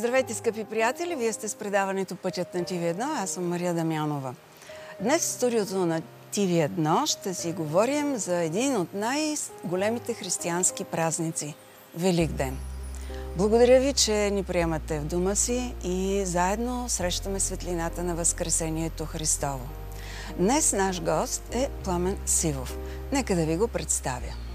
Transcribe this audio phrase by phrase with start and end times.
[0.00, 1.16] Здравейте, скъпи приятели!
[1.16, 3.22] Вие сте с предаването Пътят на ТВ1.
[3.22, 4.34] Аз съм Мария Дамянова.
[5.00, 6.02] Днес в студиото на
[6.34, 11.54] ТВ1 ще си говорим за един от най-големите християнски празници–
[11.96, 12.58] Велик ден.
[13.36, 19.68] Благодаря ви, че ни приемате в дома си и заедно срещаме светлината на Възкресението Христово.
[20.38, 22.76] Днес наш гост е Пламен Сивов.
[23.12, 24.49] Нека да ви го представя.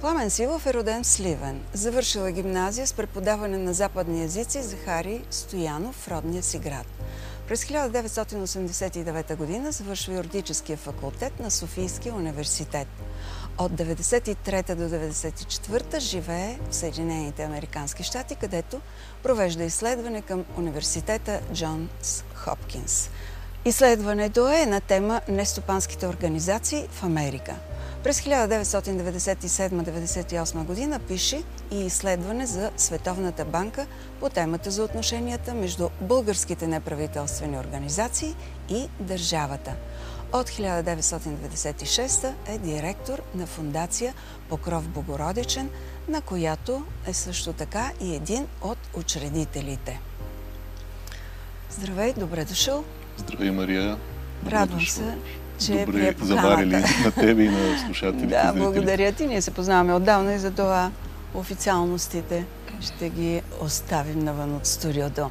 [0.00, 1.60] Пламен Силов е роден в Сливен.
[1.72, 6.86] Завършил е гимназия с преподаване на западни езици Захари Стоянов в родния си град.
[7.48, 9.72] През 1989 г.
[9.72, 12.88] завършва юридическия факултет на Софийския университет.
[13.58, 18.80] От 1993 до 1994 живее в Съединените Американски щати, където
[19.22, 23.10] провежда изследване към университета Джонс Хопкинс.
[23.64, 27.54] Изследването е на тема Нестопанските организации в Америка–
[28.04, 33.86] през 1997-98 година пише и изследване за Световната банка
[34.20, 38.36] по темата за отношенията между българските неправителствени организации
[38.68, 39.72] и държавата.
[40.32, 44.14] От 1996 е директор на фундация
[44.48, 45.70] Покров Богородичен,
[46.08, 50.00] на която е също така и един от учредителите.
[51.70, 52.84] Здравей, добре дошъл!
[53.16, 53.98] Здравей, Мария!
[54.42, 55.04] Добре Радвам дошъл.
[55.04, 55.16] се,
[55.66, 58.26] че Добре заварили на тебе и на слушателите.
[58.26, 59.26] да, благодаря ти.
[59.26, 60.90] Ние се познаваме отдавна и за това
[61.34, 62.44] официалностите
[62.80, 65.30] ще ги оставим навън от студиото.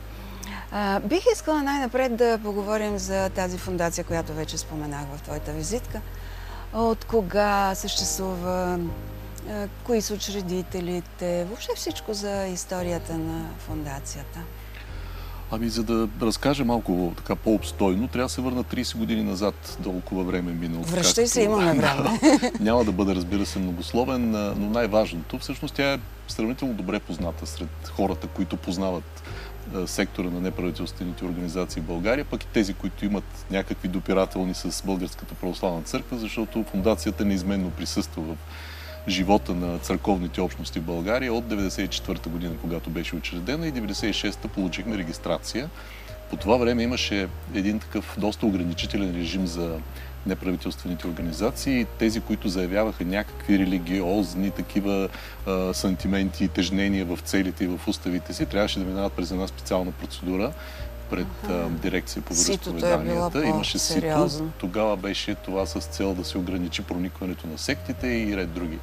[0.71, 6.01] А, бих искала най-напред да поговорим за тази фундация, която вече споменах в твоята визитка.
[6.73, 8.79] От кога съществува,
[9.83, 14.39] кои са учредителите, въобще всичко за историята на фундацията.
[15.51, 20.23] Ами, за да разкажа малко така по-обстойно, трябва да се върна 30 години назад, толкова
[20.23, 20.83] време минало.
[20.83, 22.19] Връщай се, имаме време.
[22.59, 27.91] Няма да бъде, разбира се, многословен, но най-важното, всъщност тя е сравнително добре позната сред
[27.95, 29.23] хората, които познават
[29.85, 35.33] сектора на неправителствените организации в България, пък и тези, които имат някакви допирателни с Българската
[35.33, 38.35] православна църква, защото фундацията неизменно присъства в
[39.07, 44.97] живота на църковните общности в България от 1994 година, когато беше учредена и 1996 получихме
[44.97, 45.69] регистрация.
[46.29, 49.79] По това време имаше един такъв доста ограничителен режим за
[50.27, 51.85] неправителствените организации.
[51.99, 55.09] Тези, които заявяваха някакви религиозни такива
[55.47, 59.47] а, сантименти и тежнения в целите и в уставите си, трябваше да минават през една
[59.47, 60.51] специална процедура
[61.09, 63.45] пред а, дирекция по вероисповеданията.
[63.45, 64.51] Е Имаше сито.
[64.57, 68.79] Тогава беше това с цел да се ограничи проникването на сектите и ред други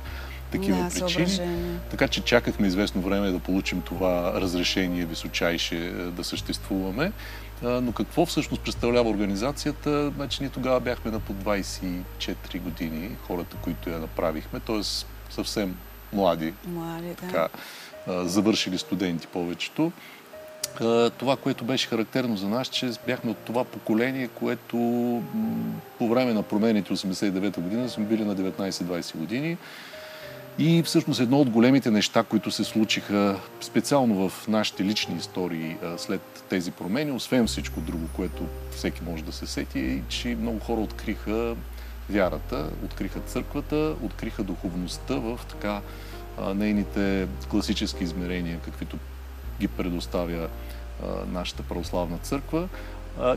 [0.50, 1.48] такива да, причини.
[1.90, 7.12] Така че чакахме известно време да получим това разрешение височайше е, да съществуваме.
[7.62, 10.12] Но какво всъщност представлява организацията?
[10.16, 14.82] Значи ние тогава бяхме на по 24 години, хората, които я направихме, т.е.
[15.30, 15.76] съвсем
[16.12, 16.54] млади.
[16.66, 17.14] Млади, да.
[17.14, 17.48] Така,
[18.08, 19.92] завършили студенти повечето.
[21.18, 24.76] Това, което беше характерно за нас, че бяхме от това поколение, което
[25.98, 29.56] по време на промените 89-та година сме били на 19-20 години.
[30.58, 36.20] И всъщност едно от големите неща, които се случиха специално в нашите лични истории след
[36.48, 40.80] тези промени, освен всичко друго, което всеки може да се сети, е, че много хора
[40.80, 41.56] откриха
[42.10, 45.80] вярата, откриха църквата, откриха духовността в така
[46.54, 48.96] нейните класически измерения, каквито
[49.60, 50.48] ги предоставя
[51.28, 52.68] нашата православна църква.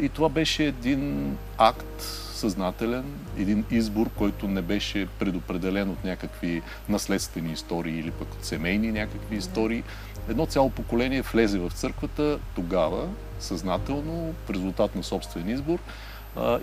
[0.02, 2.02] И това беше един акт
[2.34, 3.04] съзнателен,
[3.38, 9.36] един избор, който не беше предопределен от някакви наследствени истории или пък от семейни някакви
[9.36, 9.84] истории.
[10.30, 13.08] Едно цяло поколение влезе в църквата тогава,
[13.40, 15.80] съзнателно, в резултат на собствен избор.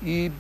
[0.04, 0.30] И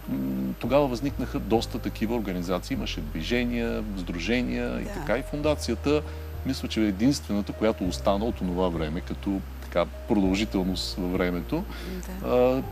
[0.58, 2.74] тогава възникнаха доста такива организации.
[2.74, 5.18] Имаше движения, сдружения и така.
[5.18, 6.02] И фундацията,
[6.46, 11.64] мисля, че е единствената, която остана от това време, като така, продължителност във времето.
[12.22, 12.62] Да.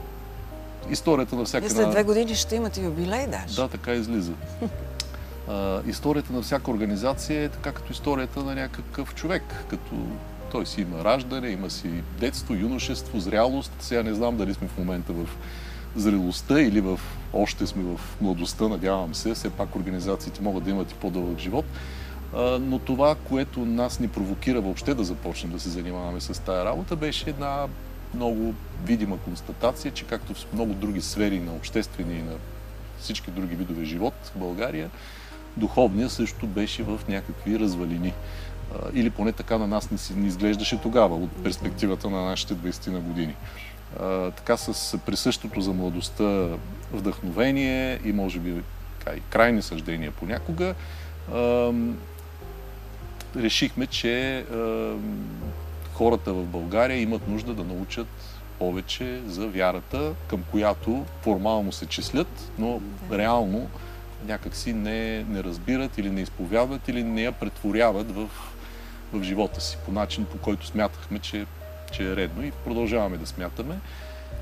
[0.90, 1.66] историята на всяка...
[1.66, 3.56] И след две години ще имате юбилей даже.
[3.56, 4.32] Да, така излиза.
[5.48, 9.92] А, историята на всяка организация е така като историята на някакъв човек, като
[10.52, 11.90] той си има раждане, има си
[12.20, 13.72] детство, юношество, зрялост.
[13.80, 15.28] Сега не знам дали сме в момента в
[15.96, 17.00] зрелостта или в,
[17.32, 19.34] още сме в младостта, надявам се.
[19.34, 21.64] Все пак организациите могат да имат и по-дълъг живот
[22.60, 26.96] но това, което нас ни провокира въобще да започнем да се занимаваме с тая работа,
[26.96, 27.66] беше една
[28.14, 28.54] много
[28.84, 32.32] видима констатация, че както в много други сфери на обществения и на
[32.98, 34.90] всички други видове живот в България,
[35.56, 38.12] духовния също беше в някакви развалини.
[38.94, 43.34] Или поне така на нас не, изглеждаше тогава, от перспективата на нашите 20 на години.
[44.36, 46.48] Така с присъщото за младостта
[46.92, 48.50] вдъхновение и може би
[49.16, 50.74] и крайни съждения понякога,
[53.36, 54.44] решихме, че
[55.92, 58.08] хората в България имат нужда да научат
[58.58, 62.80] повече за вярата, към която формално се числят, но
[63.12, 63.68] реално
[64.26, 68.28] някакси не, не разбират или не изповядват или не я претворяват в,
[69.12, 71.46] в живота си по начин, по който смятахме, че,
[71.92, 73.74] че е редно и продължаваме да смятаме.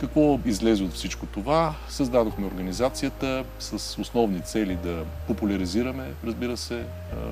[0.01, 1.75] Какво излезе от всичко това?
[1.89, 6.85] Създадохме организацията с основни цели да популяризираме, разбира се,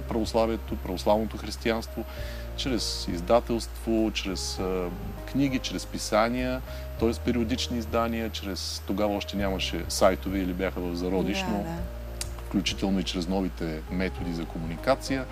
[0.09, 2.05] православието, православното християнство,
[2.57, 4.61] чрез издателство, чрез
[5.33, 6.63] книги, чрез писания,
[7.01, 7.13] т.е.
[7.25, 11.65] периодични издания, чрез тогава още нямаше сайтове или бяха в зародиш, да, да.
[12.47, 15.25] включително и чрез новите методи за комуникация.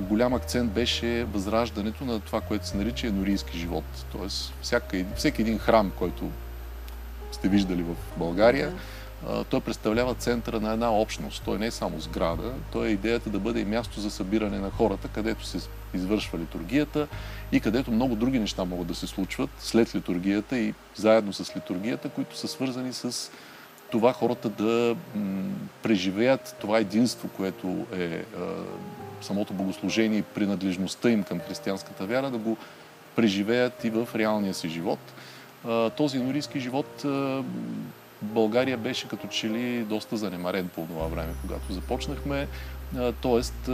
[0.00, 3.84] Голям акцент беше възраждането на това, което се нарича енорийски живот.
[4.12, 6.30] Тоест, всяка, всеки един храм, който
[7.32, 8.72] сте виждали в България,
[9.50, 11.42] той представлява центъра на една общност.
[11.44, 14.70] Той не е само сграда, той е идеята да бъде и място за събиране на
[14.70, 15.58] хората, където се
[15.94, 17.08] извършва литургията
[17.52, 22.08] и където много други неща могат да се случват след литургията и заедно с литургията,
[22.08, 23.30] които са свързани с
[23.90, 24.96] това хората да
[25.82, 28.24] преживеят това единство, което е
[29.24, 32.56] самото богослужение и принадлежността им към християнската вяра, да го
[33.16, 34.98] преживеят и в реалния си живот.
[35.96, 37.04] този норийски живот
[38.22, 42.48] България беше като че ли доста занемарен по това време, когато започнахме.
[43.20, 43.70] Тоест,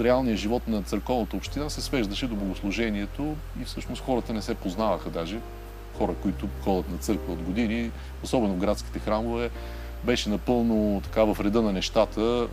[0.00, 5.10] реалният живот на църковната община се свеждаше до богослужението и всъщност хората не се познаваха
[5.10, 5.38] даже.
[5.98, 7.90] Хора, които ходят на църква от години,
[8.22, 9.50] особено в градските храмове,
[10.04, 12.48] беше напълно така в реда на нещата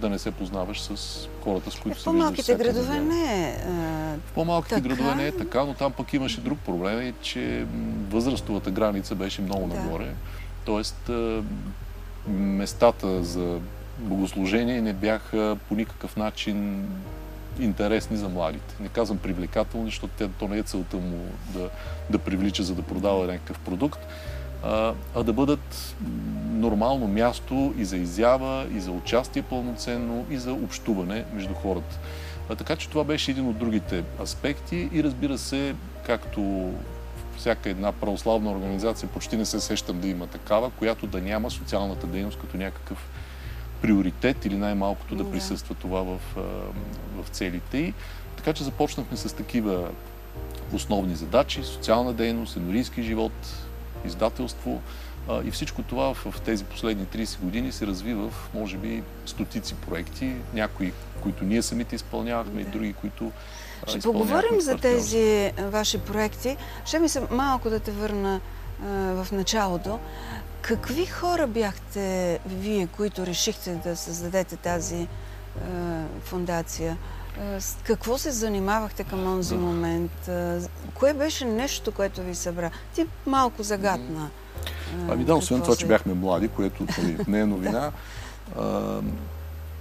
[0.00, 2.22] да не се познаваш с хората, с които е, се виждаш.
[2.44, 3.56] В по-малките градове не е.
[4.26, 4.88] В по-малките така...
[4.88, 7.66] градове не е така, но там пък имаше друг проблем, и че
[8.10, 9.74] възрастовата граница беше много да.
[9.74, 10.14] нагоре.
[10.64, 11.10] Тоест,
[12.28, 13.58] местата за
[13.98, 16.88] богослужение не бяха по никакъв начин
[17.60, 18.74] интересни за младите.
[18.80, 21.68] Не казвам привлекателни, защото то не е целта му да,
[22.10, 24.00] да привлича, за да продава някакъв продукт,
[24.62, 25.94] а, а да бъдат
[26.52, 31.98] нормално място и за изява, и за участие пълноценно, и за общуване между хората.
[32.48, 35.74] А, така че това беше един от другите аспекти и разбира се,
[36.06, 36.70] както
[37.36, 42.06] всяка една православна организация почти не се сещам да има такава, която да няма социалната
[42.06, 43.08] дейност като някакъв
[43.82, 46.18] приоритет или най-малкото да присъства това в,
[47.16, 47.94] в целите й.
[48.36, 49.88] Така че започнахме с такива
[50.72, 53.32] основни задачи, социална дейност, енорийски живот,
[54.04, 54.80] издателство
[55.44, 60.34] и всичко това в тези последни 30 години се развива в, може би, стотици проекти,
[60.54, 60.92] някои,
[61.22, 63.32] които ние самите изпълнявахме и други, които
[63.86, 66.56] ще поговорим за тези ваши проекти.
[66.84, 68.40] Ще ми се малко да те върна
[69.14, 69.98] в началото.
[70.62, 75.08] Какви хора бяхте вие, които решихте да създадете тази
[76.24, 76.96] фундация?
[77.58, 79.60] С какво се занимавахте към онзи да.
[79.60, 80.30] момент?
[80.94, 82.70] Кое беше нещо, което ви събра?
[82.94, 84.30] Ти малко загадна.
[85.08, 87.92] Ами да, освен това, че бяхме млади, което нали, не е новина,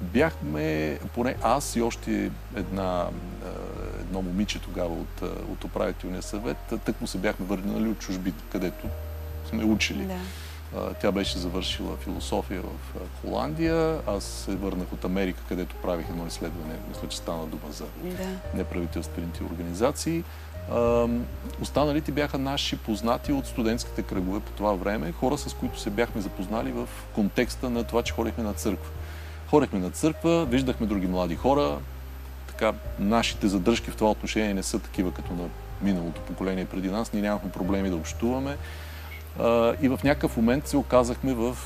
[0.02, 3.08] бяхме, поне аз и още една
[4.00, 8.88] едно момиче тогава от, от управителния съвет, тък му се бяхме върнали от чужбите, където
[9.50, 10.06] сме учили.
[10.06, 10.20] Да.
[11.02, 14.00] Тя беше завършила философия в Холандия.
[14.08, 16.74] Аз се върнах от Америка, където правих едно изследване.
[16.90, 18.58] Мисля, че стана дума за да.
[18.58, 20.24] неправителствените организации.
[21.62, 26.22] Останалите бяха наши познати от студентските кръгове по това време, хора с които се бяхме
[26.22, 28.90] запознали в контекста на това, че ходихме на църква.
[29.50, 31.78] Ходихме на църква, виждахме други млади хора,
[32.48, 35.44] така, нашите задръжки в това отношение не са такива като на
[35.82, 37.14] миналото поколение преди нас.
[37.14, 38.58] Ние нямахме проблеми да общуваме.
[39.82, 41.58] И в някакъв момент се оказахме в,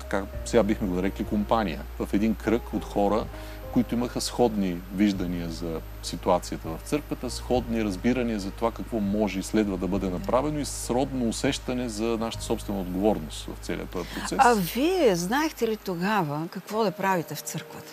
[0.00, 3.24] така, сега бихме го нарекли компания, в един кръг от хора,
[3.72, 9.42] които имаха сходни виждания за ситуацията в църквата, сходни разбирания за това какво може и
[9.42, 14.38] следва да бъде направено и сродно усещане за нашата собствена отговорност в целият този процес.
[14.38, 17.92] А вие знаехте ли тогава какво да правите в църквата?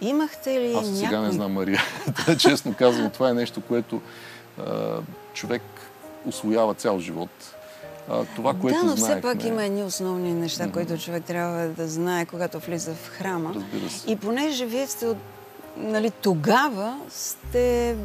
[0.00, 1.26] Имахте ли Аз сега някой...
[1.26, 1.82] не знам, Мария.
[2.38, 4.00] Честно казвам, това е нещо, което
[4.58, 4.98] а,
[5.34, 5.62] човек
[6.26, 7.54] освоява цял живот.
[8.08, 9.22] А, това, което да, но все знаехме...
[9.22, 10.72] пак има едни основни неща, mm-hmm.
[10.72, 13.64] които човек трябва да знае, когато влиза в храма.
[14.06, 15.18] И понеже вие сте от...
[15.76, 17.96] Нали, тогава сте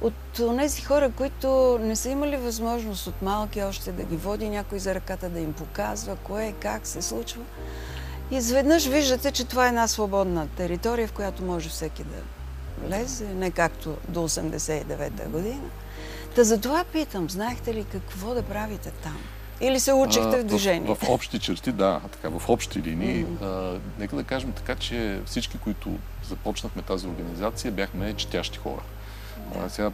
[0.00, 0.14] от
[0.58, 4.94] тези хора, които не са имали възможност от малки още да ги води някой за
[4.94, 7.42] ръката, да им показва кое, как се случва.
[8.30, 12.22] Изведнъж виждате, че това е една свободна територия, в която може всеки да
[12.86, 15.70] влезе, не както до 89-та година.
[16.34, 19.16] Та за това питам, знаехте ли какво да правите там?
[19.60, 20.94] Или се учихте в движение?
[20.94, 23.26] В, в общи черти, да, така, в общи линии.
[23.26, 23.74] Mm-hmm.
[23.74, 25.90] А, нека да кажем така, че всички, които
[26.28, 28.82] започнахме тази организация, бяхме четящи хора.
[29.54, 29.66] Да.
[29.66, 29.90] А, сега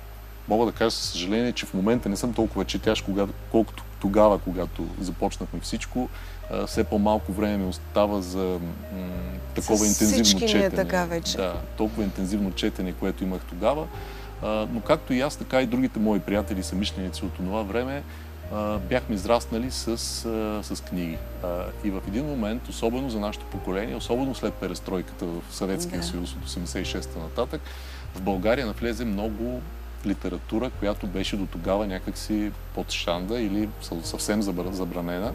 [0.48, 3.04] мога да кажа със съжаление, че в момента не съм толкова четящ,
[3.50, 6.08] колкото тогава, когато започнахме всичко.
[6.66, 8.58] все по-малко време ми остава за
[8.92, 9.06] м-
[9.54, 10.64] такова С интензивно четене.
[10.64, 11.36] Е така вече.
[11.36, 13.86] Да, толкова интензивно четене, което имах тогава.
[14.42, 18.02] Но както и аз, така и другите мои приятели съмишленици от това време,
[18.88, 19.98] бяхме израснали с,
[20.62, 21.18] с книги.
[21.84, 26.48] И в един момент, особено за нашето поколение, особено след перестройката в Съветския съюз от
[26.48, 27.60] 86-та нататък,
[28.14, 29.60] в България навлезе много
[30.06, 33.68] литература, която беше до тогава някакси под шанда или
[34.02, 35.32] съвсем забранена.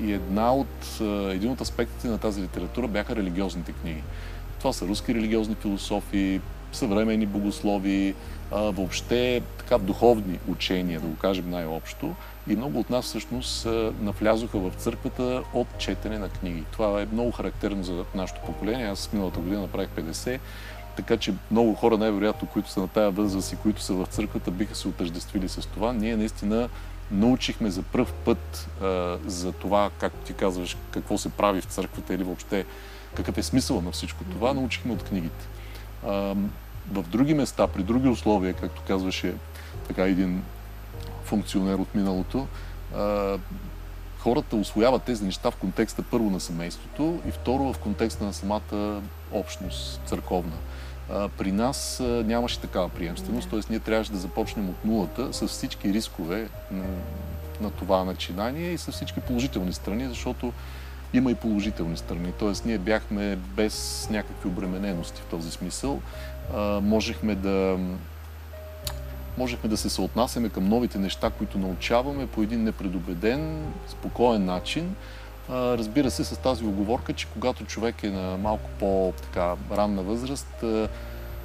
[0.00, 1.00] И една от,
[1.30, 4.02] един от аспектите на тази литература бяха религиозните книги.
[4.58, 6.40] Това са руски религиозни философии,
[6.72, 8.14] съвременни богослови,
[8.50, 12.14] въобще така духовни учения, да го кажем най-общо.
[12.48, 13.66] И много от нас всъщност
[14.00, 16.64] навлязоха в църквата от четене на книги.
[16.72, 18.86] Това е много характерно за нашето поколение.
[18.86, 20.38] Аз миналата година направих 50,
[20.96, 24.50] така че много хора, най-вероятно, които са на тая възраст и които са в църквата,
[24.50, 25.92] биха се отъждествили с това.
[25.92, 26.68] Ние наистина
[27.10, 32.14] научихме за пръв път а, за това, както ти казваш, какво се прави в църквата
[32.14, 32.64] или въобще
[33.14, 35.46] какъв е смисъл на всичко това, научихме от книгите.
[36.02, 39.34] В други места, при други условия, както казваше
[39.88, 40.42] така един
[41.24, 42.46] функционер от миналото,
[44.18, 49.00] хората освояват тези неща в контекста първо на семейството и второ в контекста на самата
[49.32, 50.56] общност църковна.
[51.38, 53.60] При нас нямаше такава приемственост, т.е.
[53.70, 56.84] ние трябваше да започнем от нулата с всички рискове на,
[57.60, 60.52] на това начинание и с всички положителни страни, защото
[61.14, 62.32] има и положителни страни.
[62.32, 62.52] Т.е.
[62.64, 66.00] ние бяхме без някакви обременености в този смисъл.
[66.82, 67.78] Можехме да
[69.38, 74.94] можехме да се съотнасяме към новите неща, които научаваме по един непредобеден, спокоен начин,
[75.50, 80.64] Разбира се, с тази оговорка, че когато човек е на малко по-ранна възраст,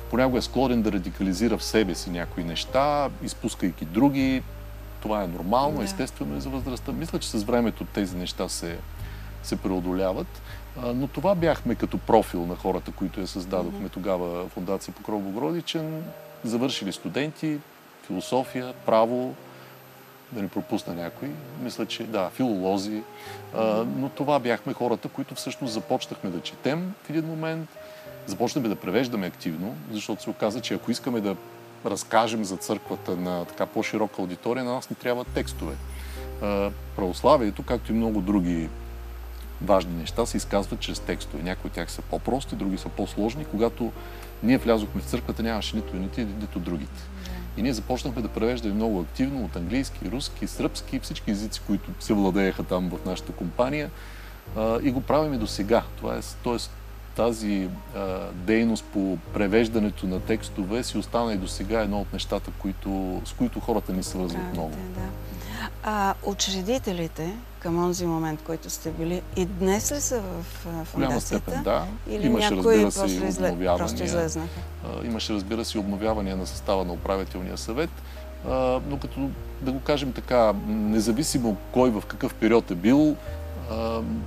[0.09, 4.43] понякога е склонен да радикализира в себе си някои неща, изпускайки други.
[5.01, 6.91] Това е нормално, естествено е за възрастта.
[6.91, 8.77] Мисля, че с времето тези неща се,
[9.45, 10.41] се преодоляват.
[10.85, 16.03] Но това бяхме като профил на хората, които я създадохме тогава Фундация Покров Богородичен.
[16.43, 17.57] Завършили студенти,
[18.07, 19.35] философия, право,
[20.31, 21.29] да не пропусна някой.
[21.61, 23.03] Мисля, че да, филолози.
[23.97, 27.69] Но това бяхме хората, които всъщност започнахме да четем в един момент,
[28.25, 31.35] започнахме да превеждаме активно, защото се оказа, че ако искаме да
[31.85, 35.75] разкажем за църквата на така по-широка аудитория, на нас ни трябва текстове.
[36.95, 38.69] Православието, както и много други
[39.61, 41.43] важни неща, се изказват чрез текстове.
[41.43, 43.45] Някои от тях са по-прости, други са по-сложни.
[43.45, 43.91] Когато
[44.43, 47.03] ние влязохме в църквата, нямаше нито едните, нито другите.
[47.57, 52.13] И ние започнахме да превеждаме много активно от английски, руски, сръбски, всички езици, които се
[52.13, 53.91] владееха там в нашата компания.
[54.83, 55.83] и го правим и до сега.
[56.03, 56.71] Е, тоест,
[57.15, 57.69] тази
[58.33, 63.33] дейност по превеждането на текстове си остана и до сега едно от нещата, които, с
[63.33, 64.75] които хората ни свързват много.
[64.95, 65.09] Да.
[65.83, 67.35] А учредителите
[67.65, 70.43] към онзи момент, който сте били, и днес ли са в
[70.85, 71.21] фундацията?
[71.21, 71.85] Степен, да.
[72.09, 72.99] Или Имаше, разбира се.
[73.77, 74.59] Просто излезнаха?
[75.03, 77.89] Имаше, разбира се, и обновявания на състава на управителния съвет,
[78.89, 79.29] но като,
[79.61, 83.15] да го кажем така, независимо кой в какъв период е бил,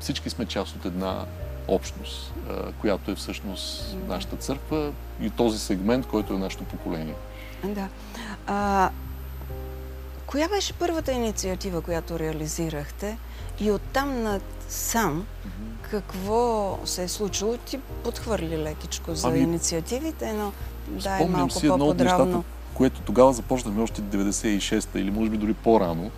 [0.01, 1.25] всички сме част от една
[1.69, 2.35] общност,
[2.81, 7.15] която е всъщност нашата църква и този сегмент, който е нашето поколение.
[7.65, 7.89] Да.
[8.47, 8.91] А,
[10.27, 13.19] коя беше първата инициатива, която реализирахте
[13.61, 15.27] и оттам на сам
[15.91, 17.57] какво се е случило?
[17.57, 20.53] Ти подхвърли лекичко за ами, инициативите, но
[20.89, 21.87] дай малко си едно.
[21.87, 22.43] От нещата,
[22.75, 26.11] което тогава започнахме още 96-та или може би дори по-рано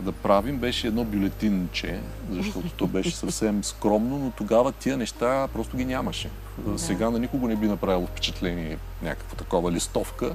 [0.00, 2.00] да правим, беше едно бюлетинче,
[2.30, 6.30] защото то беше съвсем скромно, но тогава тия неща просто ги нямаше.
[6.58, 6.78] Да.
[6.78, 10.34] Сега на никого не би направило впечатление някаква такова листовка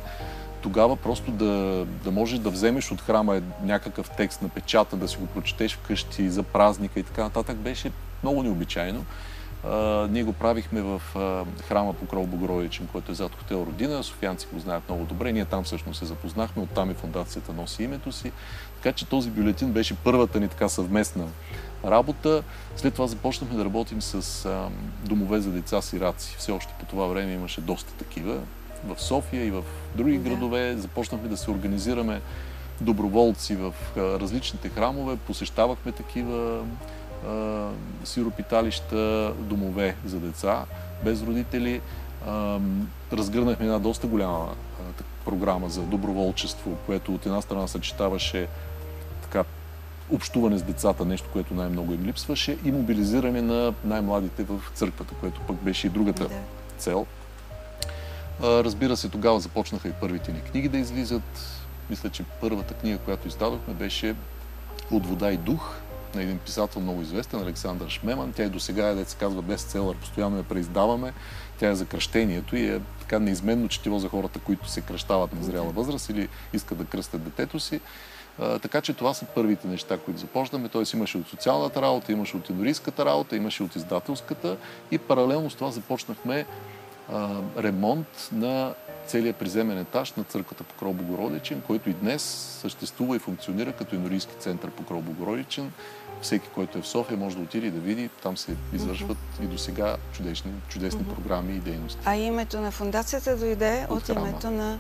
[0.62, 5.18] тогава просто да, да можеш да вземеш от храма някакъв текст на печата, да си
[5.18, 7.92] го прочетеш вкъщи за празника и така нататък, беше
[8.24, 9.06] много необичайно.
[9.64, 14.04] А, ние го правихме в а, храма Покров Богородичен, който е зад хотел Родина.
[14.04, 15.32] Софианци го знаят много добре.
[15.32, 18.32] Ние там всъщност се запознахме, оттам и фундацията носи името си.
[18.76, 21.26] Така че този бюлетин беше първата ни така съвместна
[21.86, 22.44] работа.
[22.76, 24.68] След това започнахме да работим с а,
[25.04, 26.36] домове за деца сираци.
[26.38, 28.40] Все още по това време имаше доста такива
[28.88, 29.64] в София и в
[29.96, 30.30] други да.
[30.30, 30.76] градове.
[30.78, 32.22] Започнахме да се организираме
[32.82, 36.64] доброволци в различните храмове, посещавахме такива
[37.28, 37.68] а,
[38.04, 40.66] сиропиталища, домове за деца
[41.04, 41.82] без родители.
[42.28, 42.60] А,
[43.14, 44.48] разгърнахме една доста голяма
[44.80, 48.48] а, програма за доброволчество, което от една страна съчетаваше
[49.22, 49.44] така
[50.12, 55.42] общуване с децата, нещо, което най-много им липсваше, и мобилизиране на най-младите в църквата, което
[55.42, 56.36] пък беше и другата да.
[56.78, 57.06] цел
[58.42, 61.58] Разбира се, тогава започнаха и първите ни книги да излизат.
[61.90, 64.16] Мисля, че първата книга, която издадохме, беше
[64.92, 65.76] От вода и дух
[66.16, 68.34] на един писател много известен, Александър Шмеман.
[68.34, 71.14] Тя и до сега е, да се казва, бестселър, постоянно я преиздаваме.
[71.60, 75.44] Тя е за кръщението и е така неизменно четиво за хората, които се кръщават на
[75.44, 77.80] зряла възраст или искат да кръстят детето си.
[78.40, 80.70] А, така че това са първите неща, които започнаме.
[80.70, 80.84] Т.е.
[80.94, 84.58] имаше от социалната работа, имаше от енорийската работа, имаше от издателската
[84.92, 86.46] и паралелно с това започнахме
[87.12, 88.74] а, ремонт на
[89.08, 92.22] целият приземен етаж на църквата Покров Богородичен, който и днес
[92.62, 95.72] съществува и функционира като енорийски център Покров Богородичен.
[96.22, 98.10] Всеки, който е в София, може да отиде и да види.
[98.24, 99.44] Там се извършват mm-hmm.
[99.44, 101.16] и до сега чудесни, чудесни mm-hmm.
[101.16, 102.02] програми и дейности.
[102.06, 104.80] А името на фундацията дойде от, от името на,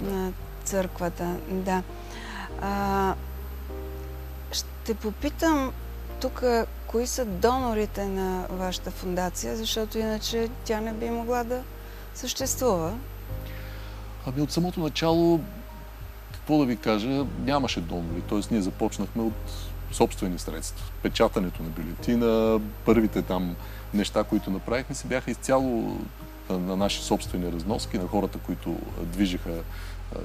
[0.00, 0.10] да.
[0.10, 0.32] на
[0.64, 1.36] църквата.
[1.50, 1.82] Да.
[2.60, 3.14] А,
[4.52, 5.72] ще попитам
[6.20, 6.42] тук
[6.86, 11.62] кои са донорите на вашата фундация, защото иначе тя не би могла да
[12.14, 12.98] съществува.
[14.26, 15.40] Ами от самото начало,
[16.32, 18.22] какво да ви кажа, нямаше донори.
[18.28, 19.52] Тоест ние започнахме от
[19.92, 20.84] собствени средства.
[21.02, 23.56] Печатането на бюлетина, първите там
[23.94, 25.98] неща, които направихме, се бяха изцяло
[26.50, 29.50] на наши собствени разноски, на хората, които движиха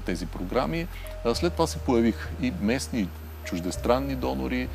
[0.06, 0.88] тези програми.
[1.34, 3.10] След това се появих и местни,
[3.44, 4.70] чуждестранни донори.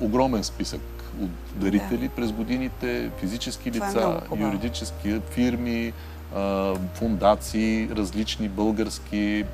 [0.00, 0.80] Огромен списък
[1.20, 2.14] от дарители да.
[2.14, 5.92] през годините, физически е лица, е юридически фирми,
[6.94, 9.44] фундации, различни български,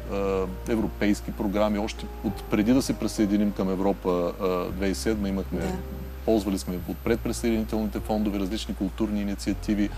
[0.69, 1.79] европейски програми.
[1.79, 5.73] Още от преди да се присъединим към Европа 2007 имахме, да.
[6.25, 9.91] ползвали сме от предприсъединителните фондове, различни културни инициативи.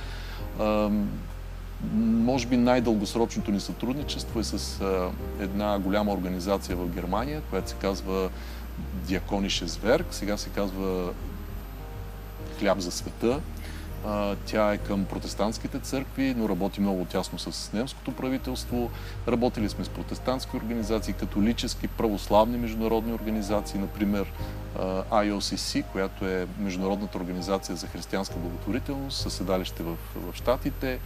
[1.94, 4.85] Може би най-дългосрочното ни сътрудничество е с
[5.40, 8.31] една голяма организация в Германия, която се казва
[8.78, 11.12] Диаконише Зверг, сега се казва
[12.59, 13.40] Хляб за света.
[14.46, 18.90] Тя е към протестантските църкви, но работи много тясно с немското правителство.
[19.28, 24.33] Работили сме с протестантски организации, католически, православни международни организации, например
[25.11, 29.96] IOCC, която е Международната организация за християнска благотворителност, със седалище в,
[30.35, 30.98] Штатите.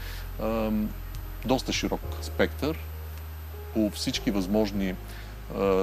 [1.45, 2.79] Доста широк спектър
[3.75, 4.95] по всички възможни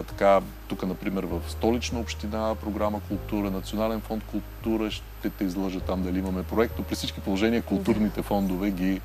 [0.07, 6.03] така, тук, например, в столична община, програма култура, Национален фонд култура, ще те излъжа там
[6.03, 9.01] дали имаме проект, но при всички положения културните фондове ги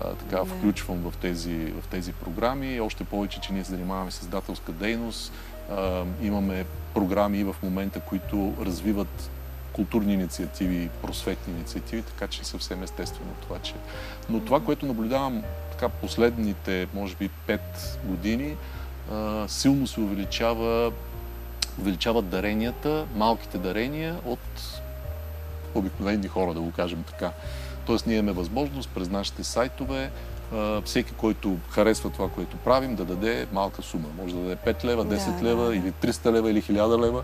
[0.00, 2.80] а, така, включвам в тези, в тези програми.
[2.80, 5.32] Още повече, че ние се занимаваме с издателска дейност.
[5.70, 9.30] А, имаме програми и в момента, които развиват
[9.72, 13.74] културни инициативи, просветни инициативи, така че съвсем естествено това, че...
[14.30, 18.56] Но това, което наблюдавам така последните, може би, пет години,
[19.48, 20.92] силно се увеличава,
[21.80, 24.80] увеличават даренията, малките дарения от
[25.74, 27.32] обикновени хора, да го кажем така.
[27.86, 30.10] Тоест ние имаме възможност през нашите сайтове
[30.84, 34.08] всеки, който харесва това, което правим, да даде малка сума.
[34.22, 37.22] Може да даде 5 лева, 10 да, лева да, или 300 лева или 1000 лева.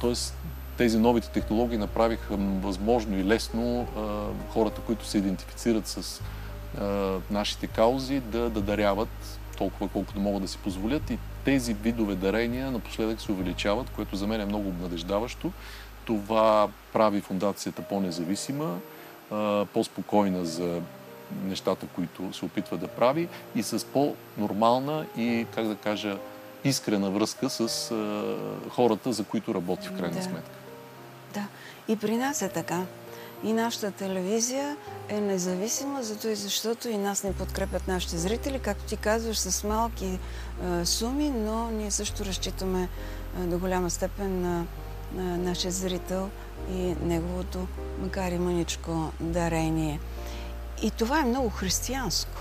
[0.00, 0.36] Тоест
[0.76, 3.86] тези новите технологии направиха възможно и лесно
[4.52, 6.22] хората, които се идентифицират с
[7.30, 12.70] нашите каузи, да, да даряват толкова колкото могат да си позволят и тези видове дарения
[12.70, 15.52] напоследък се увеличават, което за мен е много обнадеждаващо.
[16.04, 18.78] Това прави фундацията по-независима,
[19.72, 20.80] по-спокойна за
[21.44, 26.16] нещата, които се опитва да прави и с по-нормална и, как да кажа,
[26.64, 27.94] искрена връзка с
[28.70, 30.22] хората, за които работи в крайна да.
[30.22, 30.56] сметка.
[31.34, 31.46] Да,
[31.88, 32.82] и при нас е така.
[33.44, 34.76] И нашата телевизия
[35.08, 39.64] е независима, зато и защото и нас не подкрепят нашите зрители, както ти казваш, с
[39.64, 42.88] малки е, суми, но ние също разчитаме
[43.40, 44.66] е, до голяма степен на,
[45.14, 46.30] на нашия зрител
[46.72, 47.66] и неговото,
[48.02, 50.00] макар и мъничко, дарение.
[50.82, 52.40] И това е много християнско,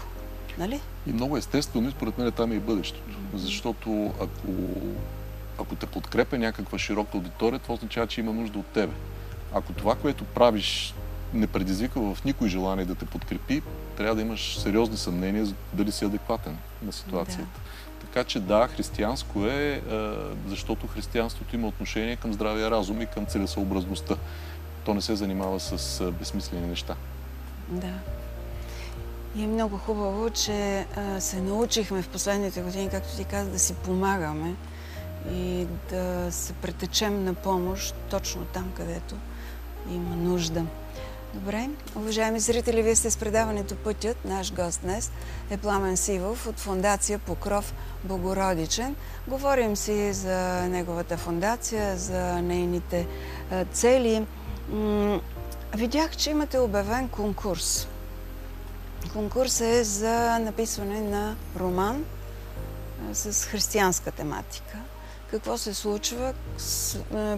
[0.57, 0.81] нали?
[1.07, 3.17] И много естествено, и според мен там е и бъдещето.
[3.33, 4.51] Защото ако,
[5.59, 8.93] ако те подкрепя някаква широка аудитория, това означава, че има нужда от тебе.
[9.53, 10.93] Ако това, което правиш,
[11.33, 13.61] не предизвика в никой желание да те подкрепи,
[13.97, 17.43] трябва да имаш сериозни съмнения дали си адекватен на ситуацията.
[17.43, 17.59] Да.
[18.01, 19.81] Така че да, християнско е, е,
[20.47, 24.15] защото християнството има отношение към здравия разум и към целесъобразността.
[24.85, 26.95] То не се занимава с е, безсмислени неща.
[27.69, 27.93] Да.
[29.35, 33.59] И е много хубаво, че а, се научихме в последните години, както ти каза, да
[33.59, 34.55] си помагаме
[35.31, 39.15] и да се претечем на помощ точно там, където
[39.91, 40.65] има нужда.
[41.33, 44.25] Добре, уважаеми зрители, вие сте с предаването Пътят.
[44.25, 45.11] Наш гост днес
[45.49, 48.95] е Пламен Сивов от фундация Покров Богородичен.
[49.27, 53.07] Говорим си за неговата фундация, за нейните
[53.71, 54.25] цели.
[55.75, 57.87] Видях, че имате обявен конкурс.
[59.13, 62.05] Конкурсът е за написване на роман
[63.13, 64.77] с християнска тематика.
[65.31, 66.33] Какво се случва?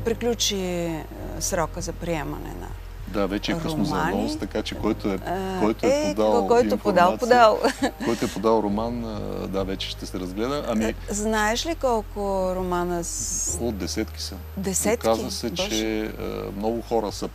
[0.05, 0.91] Приключи
[1.39, 2.67] срока за приемане на
[3.13, 5.19] да, вече е късно за анонс, така че който е,
[5.61, 7.59] който е, е подал който подал, подал.
[8.05, 9.01] който е подал роман,
[9.49, 10.65] да, вече ще се разгледа.
[10.67, 13.57] Ами, Знаеш ли колко романа с...
[13.61, 14.35] От десетки са.
[14.57, 15.07] Десетки?
[15.07, 15.69] Оказва се, Боже.
[15.69, 16.11] че
[16.57, 17.29] много хора са,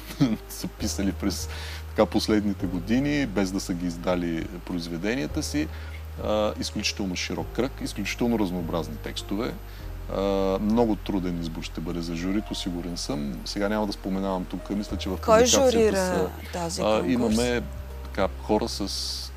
[0.48, 1.48] са писали през
[1.88, 5.68] така последните години, без да са ги издали произведенията си.
[6.60, 9.52] изключително широк кръг, изключително разнообразни текстове.
[10.60, 13.32] Много труден избор ще бъде за журито, сигурен съм.
[13.44, 17.12] Сега няма да споменавам тук, мисля, че в Кой журира са, тази конкурс?
[17.12, 17.62] Имаме
[18.04, 19.32] така, хора с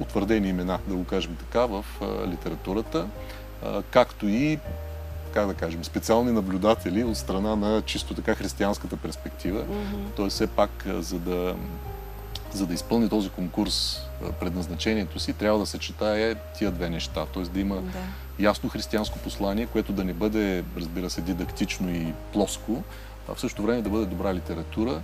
[0.00, 1.84] утвърдени имена, да го кажем така, в
[2.26, 3.06] литературата,
[3.90, 4.58] както и
[5.34, 9.60] как да кажем, специални наблюдатели от страна на чисто така християнската перспектива.
[9.60, 10.16] Mm-hmm.
[10.16, 11.54] Тоест, все пак, за да
[12.52, 14.00] за да изпълни този конкурс
[14.40, 17.26] предназначението си, трябва да съчетае тия две неща.
[17.34, 17.42] Т.е.
[17.42, 17.98] да има да.
[18.38, 22.82] ясно християнско послание, което да не бъде, разбира се, дидактично и плоско,
[23.28, 25.00] а в същото време да бъде добра литература.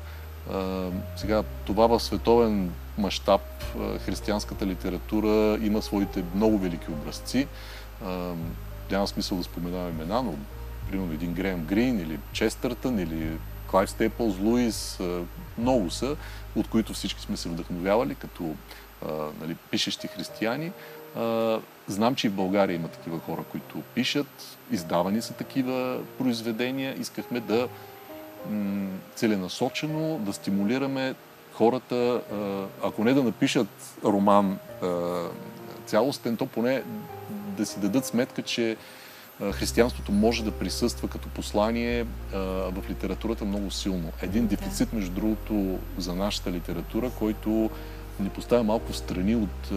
[1.16, 3.40] сега, това в световен мащаб,
[4.06, 7.46] християнската литература има своите много велики образци.
[8.90, 10.34] няма смисъл да споменавам имена, но
[10.90, 13.30] примерно един Греъм Грин или Честъртън или
[13.70, 14.98] Клайв Стейплс, Луис,
[15.58, 16.16] много са,
[16.56, 18.54] от които всички сме се вдъхновявали като
[19.40, 20.72] нали, пишещи християни.
[21.88, 27.00] Знам, че и в България има такива хора, които пишат, издавани са такива произведения.
[27.00, 27.68] Искахме да
[29.14, 31.14] целенасочено да стимулираме
[31.52, 32.22] хората,
[32.82, 33.68] ако не да напишат
[34.04, 34.58] роман
[35.86, 36.82] цялостен, то поне
[37.30, 38.76] да си дадат сметка, че
[39.52, 44.12] християнството може да присъства като послание в литературата много силно.
[44.22, 47.70] Един дефицит, между другото, за нашата литература, който
[48.20, 49.70] ни поставя малко в страни от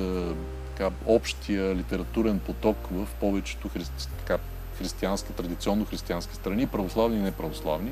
[0.76, 4.38] така, общия литературен поток в повечето христи, така,
[4.78, 7.92] християнски, традиционно християнски страни, православни и неправославни.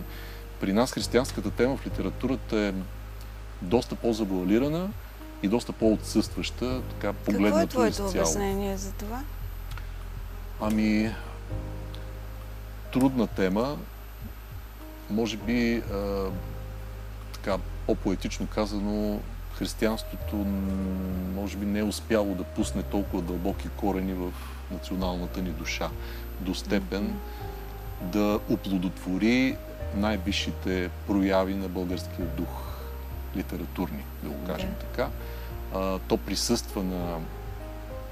[0.60, 2.73] При нас християнската тема в литературата е
[3.62, 4.89] доста по-завуалирана
[5.43, 9.21] и доста по-отсъстваща, така погледнато Какво е твоето обяснение за това?
[10.62, 11.12] Ами,
[12.95, 13.77] трудна тема.
[15.10, 16.25] Може би, а,
[17.34, 19.19] така, по-поетично казано,
[19.53, 20.36] християнството
[21.36, 24.31] може би не е успяло да пусне толкова дълбоки корени в
[24.71, 25.89] националната ни душа
[26.41, 27.19] до степен
[28.01, 29.58] да оплодотвори
[29.95, 32.63] най-висшите прояви на българския дух,
[33.36, 34.79] литературни, да го кажем okay.
[34.79, 35.10] така.
[35.73, 37.19] А, то присъства на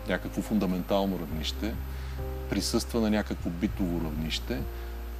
[0.07, 1.73] някакво фундаментално равнище,
[2.53, 4.59] присъства на някакво битово равнище,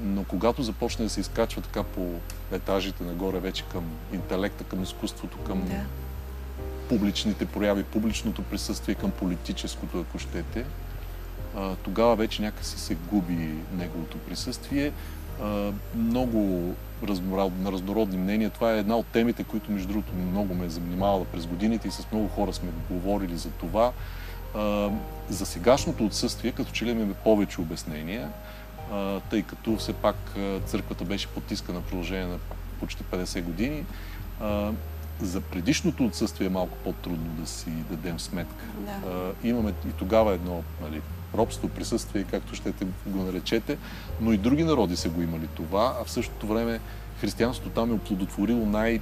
[0.01, 2.09] но когато започне да се изкачва така по
[2.51, 5.85] етажите нагоре вече към интелекта, към изкуството, към да.
[6.89, 10.65] публичните прояви, публичното присъствие, към политическото, ако щете,
[11.83, 14.91] тогава вече някакси се губи неговото присъствие.
[15.95, 16.73] Много
[17.61, 18.49] на разнородни мнения.
[18.49, 21.91] Това е една от темите, които между другото много ме е занимавала през годините и
[21.91, 23.91] с много хора сме говорили за това
[25.29, 28.29] за сегашното отсъствие, като че ли имаме повече обяснения,
[29.29, 30.15] тъй като все пак
[30.65, 32.37] църквата беше потискана в продължение на
[32.79, 33.85] почти 50 години.
[35.21, 38.65] За предишното отсъствие е малко по-трудно да си дадем сметка.
[38.77, 39.31] Да.
[39.43, 41.01] Имаме и тогава едно нали,
[41.35, 43.77] робство, присъствие, както щете го наречете,
[44.21, 46.79] но и други народи са го имали това, а в същото време
[47.21, 49.01] християнството там е оплодотворило най-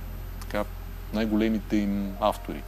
[1.14, 2.64] най-големите им автори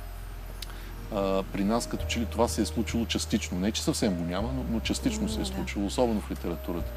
[1.11, 3.59] а, при нас като че ли това се е случило частично.
[3.59, 6.91] Не, че съвсем го няма, но, но частично се е случило, особено в литературата.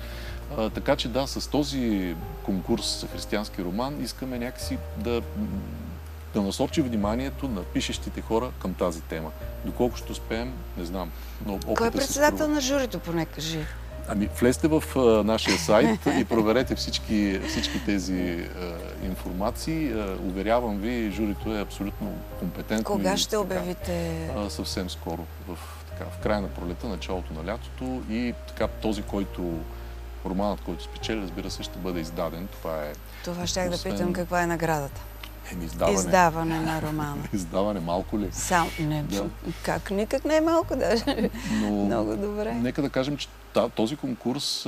[0.58, 5.22] А, така че да, с този конкурс за християнски роман искаме някакси да,
[6.34, 9.30] да насочи вниманието на пишещите хора към тази тема.
[9.64, 11.10] Доколко ще успеем, не знам.
[11.46, 13.60] Но Кой е председател на журито, поне кажи?
[14.08, 19.92] Ами, влезте в а, нашия сайт и проверете всички, всички тези а, информации.
[19.92, 22.84] А, уверявам ви, журито е абсолютно компетентно.
[22.84, 24.28] Кога и, ще така, обявите?
[24.36, 25.58] А, съвсем скоро, в,
[25.90, 29.52] така, в края на пролета, началото на лятото и така този, който
[30.26, 32.48] романът, който спечели, разбира се, ще бъде издаден.
[32.52, 32.92] Това е.
[33.24, 33.92] Това ще освен...
[33.92, 35.00] да питам каква е наградата.
[35.52, 35.98] Еми, издаване.
[35.98, 37.22] Издаване на романа.
[37.32, 38.28] издаване малко ли?
[38.32, 39.24] Сам, не, да.
[39.62, 41.30] как никак не е малко даже.
[41.52, 42.52] Но, Много добре.
[42.54, 43.28] Нека да кажем, че
[43.74, 44.66] този конкурс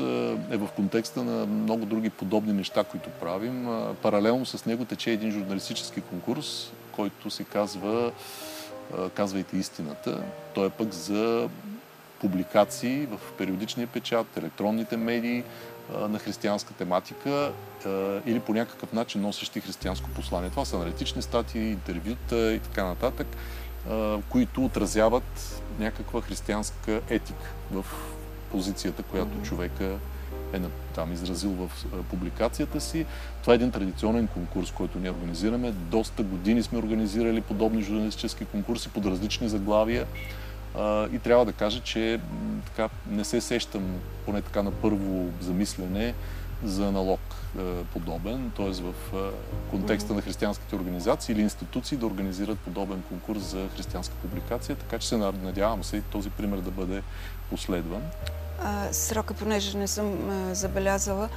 [0.50, 3.68] е в контекста на много други подобни неща, които правим.
[4.02, 8.12] Паралелно с него тече един журналистически конкурс, който се казва
[9.14, 10.22] Казвайте истината.
[10.54, 11.48] Той е пък за
[12.20, 15.42] публикации в периодичния печат, електронните медии
[16.08, 17.52] на християнска тематика
[18.26, 20.50] или по някакъв начин носещи християнско послание.
[20.50, 23.26] Това са аналитични статии, интервюта и така нататък.
[24.28, 27.84] които отразяват някаква християнска етика в
[28.52, 29.98] позицията, която човека
[30.52, 30.60] е
[30.94, 31.70] там изразил в
[32.10, 33.06] публикацията си.
[33.40, 35.70] Това е един традиционен конкурс, който ние организираме.
[35.72, 40.06] Доста години сме организирали подобни журналистически конкурси под различни заглавия.
[41.12, 42.20] И трябва да кажа, че
[42.66, 46.14] така, не се сещам, поне така на първо замислене,
[46.64, 47.20] за налог
[47.92, 48.70] подобен, т.е.
[48.70, 48.94] в
[49.70, 55.08] контекста на християнските организации или институции да организират подобен конкурс за християнска публикация, така че
[55.08, 57.02] се надявам се този пример да бъде
[57.50, 58.02] последван
[58.92, 60.18] срока, понеже не съм
[60.52, 61.28] забелязала,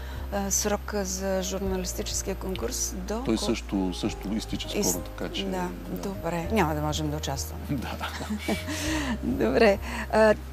[0.49, 3.21] срока за журналистическия конкурс до...
[3.23, 4.95] Той също, също изтича скоро, Из...
[4.95, 5.45] така че...
[5.45, 6.47] Да, да, добре.
[6.51, 7.61] Няма да можем да участваме.
[7.69, 8.07] да.
[9.23, 9.79] добре.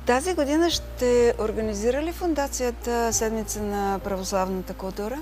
[0.06, 5.18] Тази година ще организира ли фундацията Седмица на православната култура?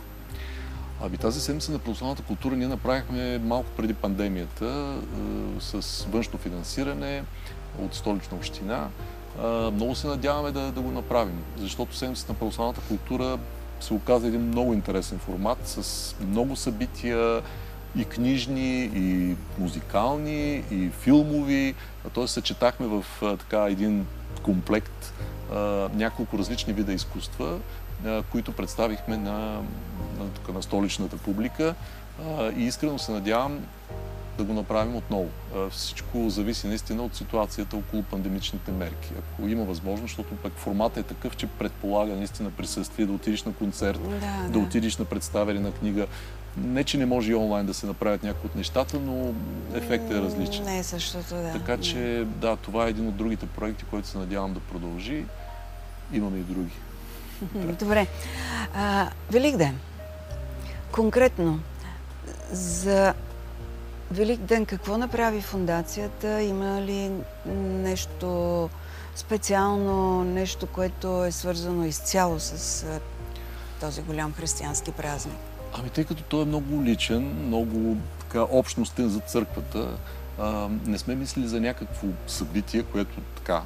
[1.02, 4.98] Ами тази седмица на православната култура ние направихме малко преди пандемията
[5.60, 7.24] с външно финансиране
[7.78, 8.88] от столична община
[9.72, 13.38] много се надяваме да, да го направим, защото седмицата на православната култура
[13.80, 17.42] се оказа един много интересен формат с много събития
[17.96, 21.74] и книжни, и музикални, и филмови.
[22.14, 22.26] Т.е.
[22.26, 24.06] съчетахме в така един
[24.42, 25.12] комплект
[25.94, 27.58] няколко различни вида изкуства,
[28.32, 29.62] които представихме на,
[30.18, 31.74] на, на столичната публика.
[32.56, 33.60] И искрено се надявам
[34.38, 35.28] да го направим отново.
[35.70, 39.12] Всичко зависи наистина от ситуацията около пандемичните мерки.
[39.18, 43.52] Ако има възможност, защото пък формата е такъв, че предполага наистина присъствие, да отидеш на
[43.52, 44.48] концерт, да, да.
[44.48, 46.06] да отидеш на представяне на книга.
[46.56, 49.34] Не, че не може и онлайн да се направят някои от нещата, но
[49.74, 50.64] ефектът е различен.
[50.64, 51.52] Не е същото, да.
[51.52, 55.24] Така че, да, това е един от другите проекти, който се надявам да продължи.
[56.12, 56.72] Имаме и други.
[57.78, 58.06] Добре.
[58.74, 59.78] А, Велик ден.
[60.92, 61.60] Конкретно,
[62.52, 63.14] за
[64.10, 66.42] Велик ден какво направи фундацията?
[66.42, 67.10] Има ли
[67.46, 68.70] нещо
[69.14, 72.86] специално, нещо, което е свързано изцяло с
[73.80, 75.36] този голям християнски празник?
[75.72, 79.88] Ами тъй като той е много личен, много така, общностен за църквата,
[80.38, 83.62] а, не сме мислили за някакво събитие, което така,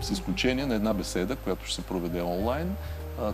[0.00, 2.76] с изключение на една беседа, която ще се проведе онлайн,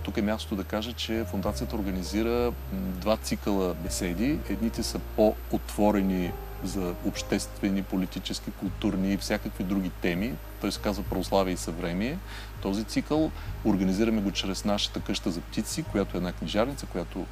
[0.03, 4.39] тук е мястото да кажа, че фундацията организира два цикъла беседи.
[4.49, 6.33] Едните са по-отворени
[6.65, 10.35] за обществени, политически, културни и всякакви други теми.
[10.61, 12.19] Той се казва Православие и съвремие.
[12.63, 13.31] Този цикъл
[13.65, 17.27] организираме го чрез нашата къща за птици, която е една книжарница, която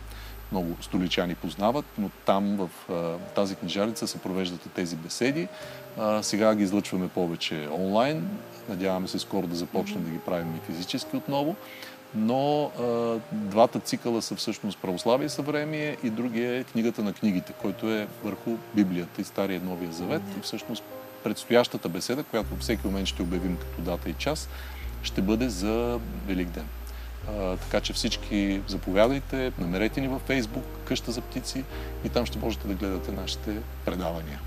[0.52, 2.70] много столичани познават, но там в
[3.34, 5.48] тази книжарница се провеждат тези беседи.
[6.22, 8.28] сега ги излъчваме повече онлайн.
[8.68, 11.56] Надяваме се скоро да започнем да ги правим и физически отново
[12.14, 17.52] но а, двата цикъла са всъщност православие и съвремие и другия е книгата на книгите,
[17.52, 20.22] който е върху Библията и Стария и Новия Завет.
[20.38, 20.82] И всъщност
[21.24, 24.48] предстоящата беседа, която всеки момент ще обявим като дата и час,
[25.02, 26.66] ще бъде за Велик ден.
[27.28, 31.64] А, така че всички заповядайте, намерете ни във Фейсбук, къща за птици
[32.04, 34.40] и там ще можете да гледате нашите предавания.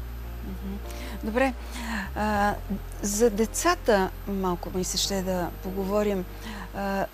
[1.23, 1.53] Добре.
[2.15, 2.55] А,
[3.01, 6.25] за децата малко ми се ще да поговорим.
[6.75, 7.05] А,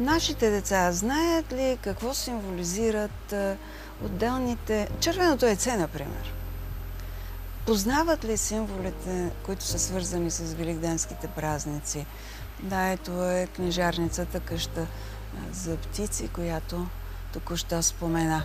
[0.00, 3.34] Нашите деца знаят ли какво символизират
[4.04, 4.88] отделните...
[5.00, 6.32] Червеното яйце, например.
[7.66, 12.06] Познават ли символите, които са свързани с великденските празници?
[12.62, 14.86] Да, ето е книжарницата къща
[15.52, 16.86] за птици, която
[17.32, 18.42] току-що спомена.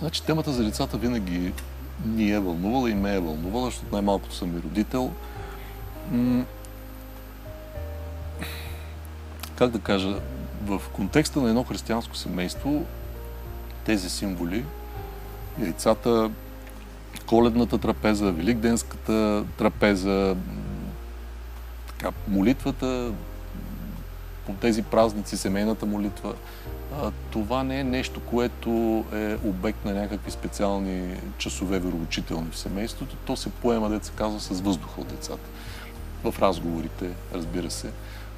[0.00, 1.52] Значи темата за децата винаги
[2.04, 5.12] ни е вълнувала и ме е вълнувала, защото най-малкото съм и родител
[9.56, 10.20] как да кажа,
[10.64, 12.84] в контекста на едно християнско семейство
[13.84, 14.64] тези символи,
[15.58, 16.30] яйцата,
[17.26, 20.36] коледната трапеза, великденската трапеза,
[21.86, 23.12] така, молитвата
[24.46, 26.34] по тези празници, семейната молитва,
[27.30, 33.16] това не е нещо, което е обект на някакви специални часове вероучителни в семейството.
[33.16, 35.48] То се поема, деца казва, с въздуха от децата.
[36.24, 37.90] В разговорите, разбира се.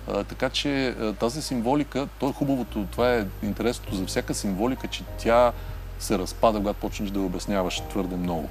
[0.07, 5.53] Така че тази символика, то е хубавото, това е интересното за всяка символика, че тя
[5.99, 8.49] се разпада, когато почнеш да обясняваш твърде много.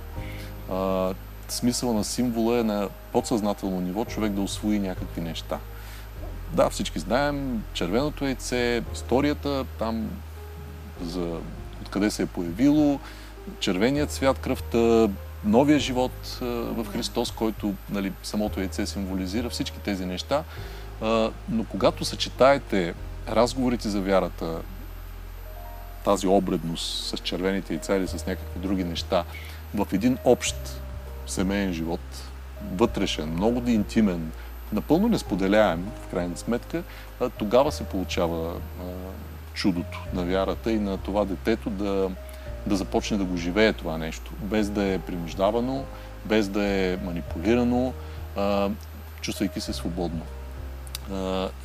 [0.72, 1.14] А,
[1.48, 5.60] смисъл на символа е на подсъзнателно ниво човек да освои някакви неща.
[6.54, 10.10] Да, всички знаем червеното яйце, историята там
[11.02, 11.38] за
[11.82, 13.00] откъде се е появило,
[13.60, 15.10] червеният цвят, кръвта,
[15.44, 20.44] новия живот в Христос, който нали, самото яйце символизира, всички тези неща
[21.50, 22.94] но когато съчетаете
[23.30, 24.62] разговорите за вярата,
[26.04, 29.24] тази обредност с червените яйца или с някакви други неща,
[29.76, 30.56] в един общ
[31.28, 32.00] семейен живот,
[32.76, 34.32] вътрешен, много интимен,
[34.74, 36.84] напълно несподеляем, в крайна сметка,
[37.38, 38.54] тогава се получава
[39.54, 42.12] чудото на вярата и на това детето да,
[42.68, 45.84] да започне да го живее това нещо, без да е принуждавано,
[46.26, 47.94] без да е манипулирано,
[49.22, 50.22] чувствайки се свободно.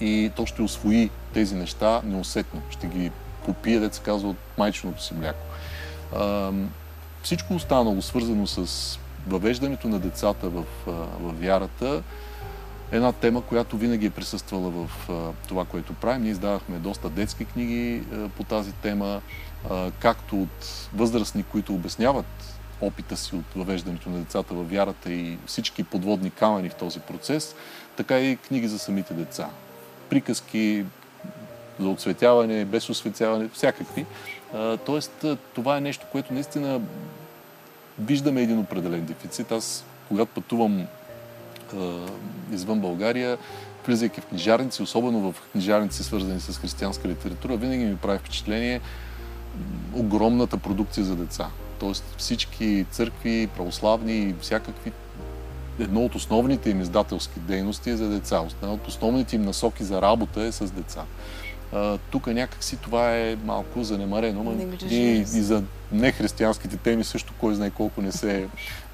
[0.00, 3.10] И то ще освои тези неща неусетно, ще ги
[3.46, 5.46] попие, деца казва, от майчиното си мляко.
[7.22, 10.64] Всичко останало, свързано с въвеждането на децата в,
[11.20, 12.02] в вярата,
[12.92, 14.90] една тема, която винаги е присъствала в
[15.48, 16.22] това, което правим.
[16.22, 18.02] Ние издавахме доста детски книги
[18.36, 19.20] по тази тема,
[19.98, 25.84] както от възрастни, които обясняват опита си от въвеждането на децата в вярата и всички
[25.84, 27.54] подводни камъни в този процес,
[28.00, 29.48] така и книги за самите деца.
[30.10, 30.84] Приказки
[31.80, 34.06] за оцветяване, без осветяване, всякакви.
[34.86, 36.80] Тоест, това е нещо, което наистина
[37.98, 39.52] виждаме един определен дефицит.
[39.52, 40.86] Аз, когато пътувам
[42.52, 43.38] извън България,
[43.86, 48.80] влизайки в книжарници, особено в книжарници, свързани с християнска литература, винаги ми прави впечатление
[49.94, 51.46] огромната продукция за деца.
[51.80, 54.92] Тоест всички църкви, православни и всякакви
[55.78, 58.44] едно от основните им издателски дейности е за деца.
[58.62, 61.04] Една от основните им насоки за работа е с деца.
[62.10, 64.52] Тук някакси това е малко занемарено, но
[64.90, 68.48] и, и за нехристиянските теми също кой знае колко не се,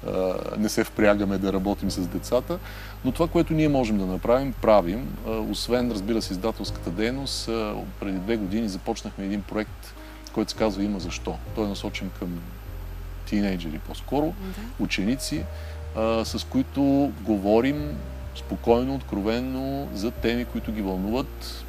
[0.07, 2.59] а, не се впрягаме да работим с децата.
[3.05, 5.17] Но това, което ние можем да направим, правим.
[5.27, 9.93] А, освен, разбира се, издателската дейност, а, преди две години започнахме един проект,
[10.33, 11.35] който се казва Има защо.
[11.55, 12.39] Той е насочен към
[13.25, 14.83] тинейджери по-скоро, да.
[14.83, 15.43] ученици,
[15.97, 17.97] а, с които говорим
[18.35, 21.65] спокойно, откровенно за теми, които ги вълнуват,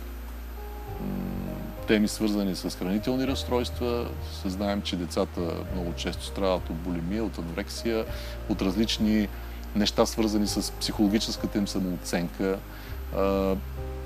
[1.86, 4.08] теми свързани с хранителни разстройства.
[4.44, 5.40] Знаем, че децата
[5.74, 8.04] много често страдат от булимия, от анорексия,
[8.48, 9.28] от различни
[9.76, 12.58] неща свързани с психологическата им самооценка,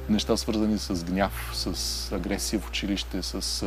[0.08, 3.64] неща свързани с гняв, с агресия в училище, с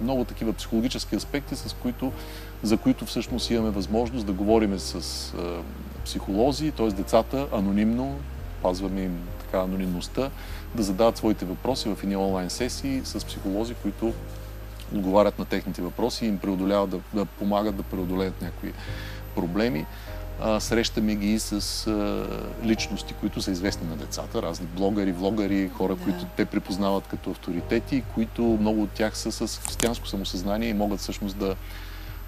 [0.00, 2.12] много такива психологически аспекти, с които,
[2.62, 5.32] за които всъщност имаме възможност да говорим с
[6.04, 6.88] психолози, т.е.
[6.88, 8.16] децата анонимно,
[8.62, 10.30] пазваме им така анонимността,
[10.74, 14.12] да задават своите въпроси в едни онлайн сесии с психолози, които
[14.94, 18.72] отговарят на техните въпроси и им преодоляват да, да помагат да преодолеят някои
[19.34, 19.86] проблеми.
[20.40, 22.26] А, срещаме ги и с а,
[22.64, 26.04] личности, които са известни на децата, разни блогъри, влогари, хора, да.
[26.04, 31.00] които те припознават като авторитети, които много от тях са с християнско самосъзнание и могат
[31.00, 31.56] всъщност да,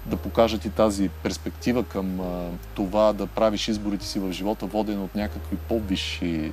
[0.05, 2.19] да покажат и тази перспектива към
[2.73, 6.51] това да правиш изборите си в живота, воден от някакви по-висши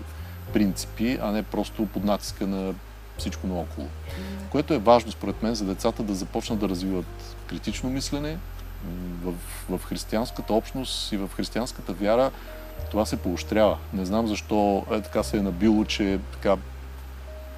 [0.52, 2.74] принципи, а не просто под натиска на
[3.18, 3.86] всичко наоколо.
[4.50, 8.38] Което е важно, според мен, за децата да започнат да развиват критично мислене
[9.22, 9.34] в,
[9.68, 12.30] в християнската общност и в християнската вяра.
[12.90, 13.78] Това се поощрява.
[13.92, 16.56] Не знам защо е, така се е набило, че така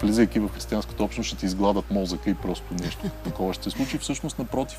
[0.03, 3.99] влизайки в християнската общност, ще ти изгладат мозъка и просто нещо такова ще се случи.
[3.99, 4.79] Всъщност, напротив,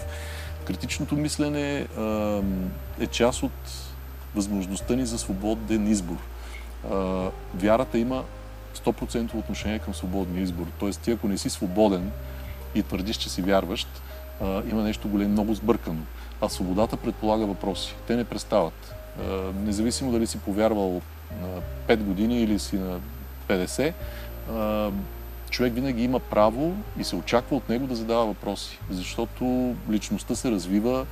[0.71, 2.41] критичното мислене а,
[2.99, 3.51] е част от
[4.36, 6.17] възможността ни за свободен избор
[7.55, 8.23] вярата има
[8.75, 10.65] 100% отношение към свободния избор.
[10.79, 12.12] Тоест, ти ако не си свободен
[12.75, 13.88] и твърдиш, че си вярващ,
[14.41, 16.01] има нещо голем, много сбъркано.
[16.41, 17.95] А свободата предполага въпроси.
[18.07, 18.95] Те не престават.
[19.55, 21.01] Независимо дали си повярвал
[21.41, 21.47] на
[21.88, 22.99] 5 години или си на
[23.47, 23.93] 50,
[25.52, 28.80] човек винаги има право и се очаква от него да задава въпроси.
[28.90, 31.06] Защото личността се развива,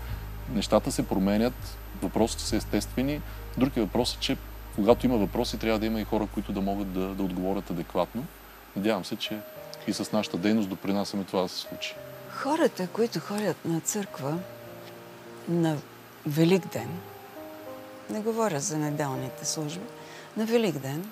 [0.54, 3.22] нещата се променят, въпросите са естествени.
[3.58, 3.88] Друг е
[4.20, 4.38] че
[4.76, 8.26] когато има въпроси, трябва да има и хора, които да могат да, да отговорят адекватно.
[8.76, 9.38] Надявам се, че
[9.88, 11.96] и с нашата дейност допринасяме това да се случи.
[12.30, 14.38] Хората, които ходят на църква
[15.48, 15.78] на
[16.26, 16.90] Велик ден,
[18.10, 19.86] не говоря за неделните служби,
[20.38, 21.12] на Велик ден,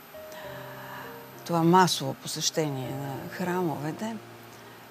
[1.48, 4.16] това масово посещение на храмовете,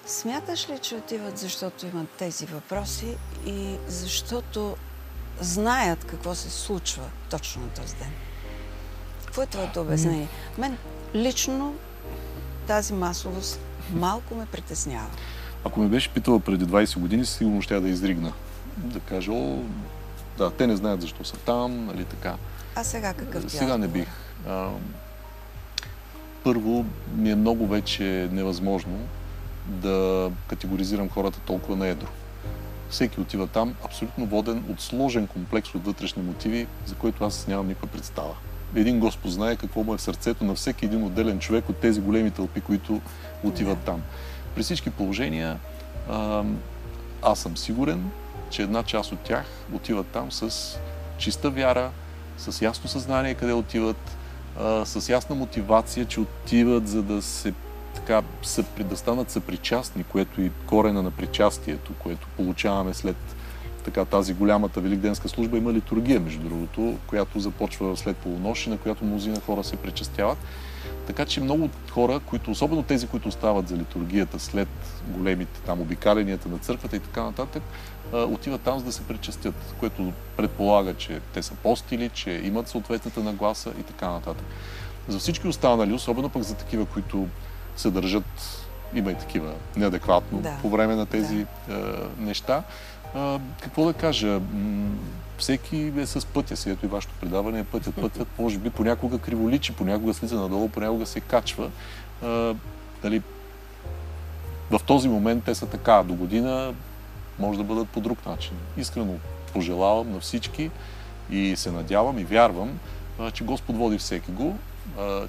[0.05, 4.77] смяташ ли, че отиват, защото имат тези въпроси и защото
[5.41, 8.11] знаят какво се случва точно на този ден?
[9.25, 10.27] Какво е твоето обяснение?
[10.57, 10.77] Мен
[11.15, 11.75] лично
[12.67, 13.59] тази масовост
[13.93, 15.09] малко ме притеснява.
[15.65, 18.33] Ако ме беше питала преди 20 години, сигурно ще да изригна.
[18.77, 19.63] Да кажа, о,
[20.37, 22.35] да, те не знаят защо са там, нали така.
[22.75, 23.49] А сега какъв тя?
[23.49, 24.07] Сега не бих.
[24.47, 24.69] А,
[26.47, 26.85] първо,
[27.15, 28.99] ми е много вече невъзможно
[29.67, 32.07] да категоризирам хората толкова на едро.
[32.89, 37.67] Всеки отива там, абсолютно воден от сложен комплекс от вътрешни мотиви, за който аз нямам
[37.67, 38.33] никаква представа
[38.75, 42.01] един Господ знае какво му е в сърцето на всеки един отделен човек от тези
[42.01, 43.01] големи тълпи, които
[43.43, 44.01] отиват там.
[44.55, 45.59] При всички положения,
[47.21, 48.09] аз съм сигурен,
[48.49, 50.73] че една част от тях отиват там с
[51.17, 51.89] чиста вяра,
[52.37, 54.16] с ясно съзнание къде отиват,
[54.59, 57.53] а, с ясна мотивация, че отиват за да се
[57.95, 58.21] така,
[58.79, 63.15] да станат съпричастни, което и корена на причастието, което получаваме след
[63.85, 68.77] така тази голямата великденска служба има литургия, между другото, която започва след полунощ и на
[68.77, 70.37] която мнозина хора се причастяват.
[71.07, 74.67] Така че много хора, които, особено тези, които остават за литургията след
[75.07, 77.63] големите там обикаленията на църквата и така нататък,
[78.13, 83.23] отиват там за да се причастят, което предполага, че те са постили, че имат съответната
[83.23, 84.45] нагласа и така нататък.
[85.07, 87.27] За всички останали, особено пък за такива, които
[87.75, 90.57] се държат, има и такива неадекватно да.
[90.61, 91.75] по време на тези да.
[91.75, 92.63] е, неща,
[93.15, 94.41] а, какво да кажа?
[95.37, 96.69] Всеки е с пътя си.
[96.69, 97.95] Ето и вашето предаване е пътят.
[97.95, 101.69] Пътят може би понякога криволичи, понякога слиза надолу, понякога се качва.
[102.23, 102.55] А,
[103.01, 103.21] дали,
[104.71, 106.03] в този момент те са така.
[106.03, 106.73] До година
[107.39, 108.53] може да бъдат по друг начин.
[108.77, 109.13] Искрено
[109.53, 110.71] пожелавам на всички
[111.29, 112.79] и се надявам и вярвам,
[113.33, 114.57] че Господ води всеки го,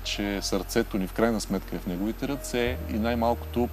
[0.04, 3.68] че сърцето ни в крайна сметка е в Неговите ръце и най-малкото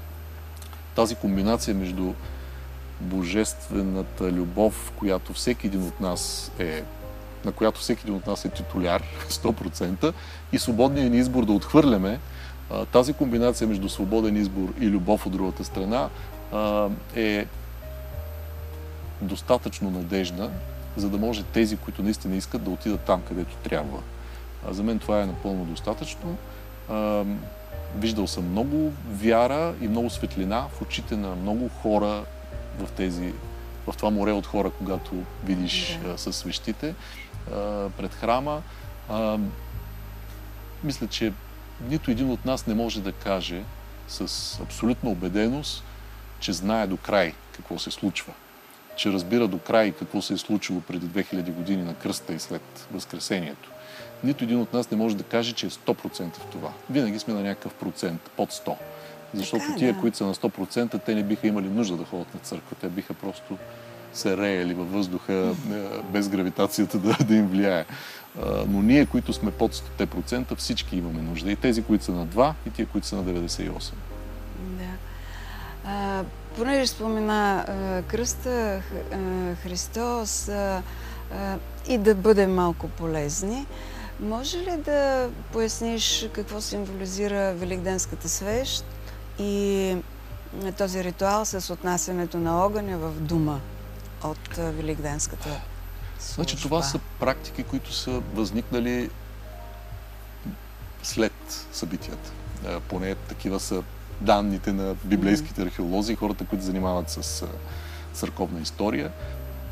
[0.95, 2.13] тази комбинация между
[3.01, 6.83] божествената любов, която всеки един от нас е
[7.45, 10.13] на която всеки един от нас е титуляр 100%
[10.51, 12.19] и свободният ни избор да отхвърляме,
[12.91, 16.09] тази комбинация между свободен избор и любов от другата страна
[17.15, 17.45] е
[19.21, 20.49] достатъчно надежна,
[20.97, 23.99] за да може тези, които наистина искат да отидат там, където трябва.
[24.69, 26.37] За мен това е напълно достатъчно.
[27.97, 32.23] Виждал съм много вяра и много светлина в очите на много хора
[32.79, 33.33] в, тези,
[33.87, 35.11] в това море от хора, когато
[35.43, 36.17] видиш да.
[36.17, 36.95] със свещите
[37.97, 38.61] пред храма.
[40.83, 41.33] Мисля, че
[41.89, 43.63] нито един от нас не може да каже
[44.07, 45.83] с абсолютна убеденост,
[46.39, 48.33] че знае до край какво се случва.
[48.95, 52.87] Че разбира до край какво се е случило преди 2000 години на кръста и след
[52.91, 53.69] Възкресението.
[54.25, 56.71] Нито един от нас не може да каже, че е 100% в това.
[56.89, 58.75] Винаги сме на някакъв процент, под 100%.
[59.33, 59.99] Защото така, тия, да.
[59.99, 62.75] които са на 100%, те не биха имали нужда да ходят на църква.
[62.81, 63.57] Те биха просто
[64.13, 65.33] се реяли във въздуха
[65.73, 67.85] е, без гравитацията да, да им влияе.
[68.67, 71.51] Но ние, които сме под 100%, всички имаме нужда.
[71.51, 73.91] И тези, които са на 2, и тия, които са на 98.
[74.59, 74.83] Да.
[75.85, 76.23] А,
[76.57, 78.81] понеже спомена а, кръста а,
[79.55, 80.51] Христос
[81.87, 83.65] и да бъдем малко полезни,
[84.19, 88.85] може ли да поясниш какво символизира Великденската свещ
[89.39, 89.97] и
[90.77, 93.59] този ритуал с отнасянето на огъня в дума
[94.23, 95.61] от Великденската
[96.19, 96.35] служба.
[96.35, 99.09] Значи това са практики, които са възникнали
[101.03, 102.31] след събитията.
[102.87, 103.83] Поне такива са
[104.21, 107.45] данните на библейските археолози, хората, които занимават с
[108.13, 109.11] църковна история.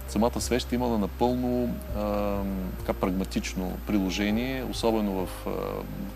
[0.07, 2.35] Самата свеща имала напълно а,
[2.79, 5.51] така прагматично приложение, особено в, а,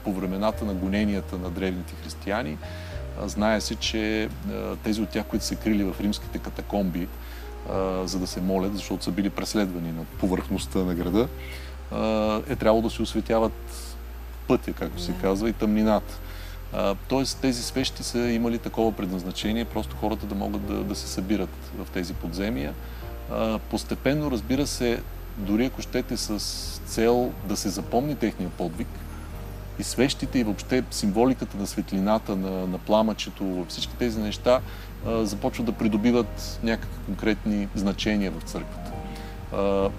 [0.04, 2.58] по времената на гоненията на древните християни.
[3.26, 4.30] Знае се, че
[4.84, 7.08] тези от тях, които са крили в римските катакомби,
[8.04, 11.28] за да се молят, защото са били преследвани на повърхността на града,
[12.50, 13.54] е трябвало да се осветяват
[14.48, 16.20] пътя, както се казва, и тъмнината.
[17.08, 21.72] Тоест тези свещи са имали такова предназначение, просто хората да могат да, да се събират
[21.78, 22.74] в тези подземия.
[23.69, 25.01] Постепенно, разбира се,
[25.38, 26.39] дори ако щете с
[26.86, 28.88] цел да се запомни техния подвиг,
[29.80, 34.61] и свещите и въобще символиката на светлината, на, на пламъчето, всички тези неща
[35.05, 38.91] а, започват да придобиват някакви конкретни значения в църквата.
[39.53, 39.89] А,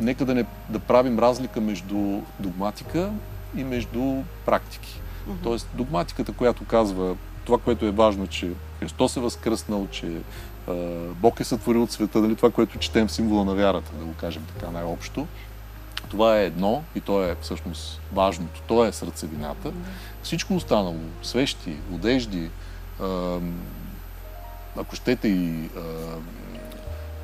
[0.00, 3.10] нека да, не, да правим разлика между догматика
[3.56, 5.00] и между практики.
[5.42, 10.06] Тоест, догматиката, която казва това, което е важно, че Христос е възкръснал, че
[11.14, 14.44] Бог е сътворил света, нали, това, което четем в символа на вярата, да го кажем
[14.54, 15.26] така най-общо,
[16.08, 18.62] това е едно и то е всъщност важното.
[18.66, 19.72] То е сърцевината.
[20.22, 22.50] Всичко останало, свещи, одежди,
[24.76, 25.68] ако щете и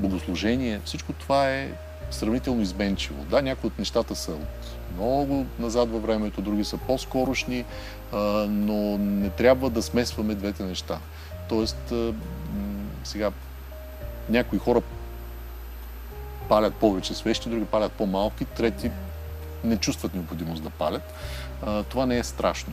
[0.01, 1.73] богослужение, всичко това е
[2.11, 3.25] сравнително изменчиво.
[3.25, 7.65] Да, някои от нещата са от много назад във времето, други са по-скорошни,
[8.49, 10.99] но не трябва да смесваме двете неща.
[11.49, 11.93] Тоест,
[13.07, 13.31] сега,
[14.29, 14.83] някои хора
[16.49, 18.91] палят повече свещи, други палят по-малки, трети
[19.65, 21.15] не чувстват необходимост да палят.
[21.63, 22.73] А, това не е страшно.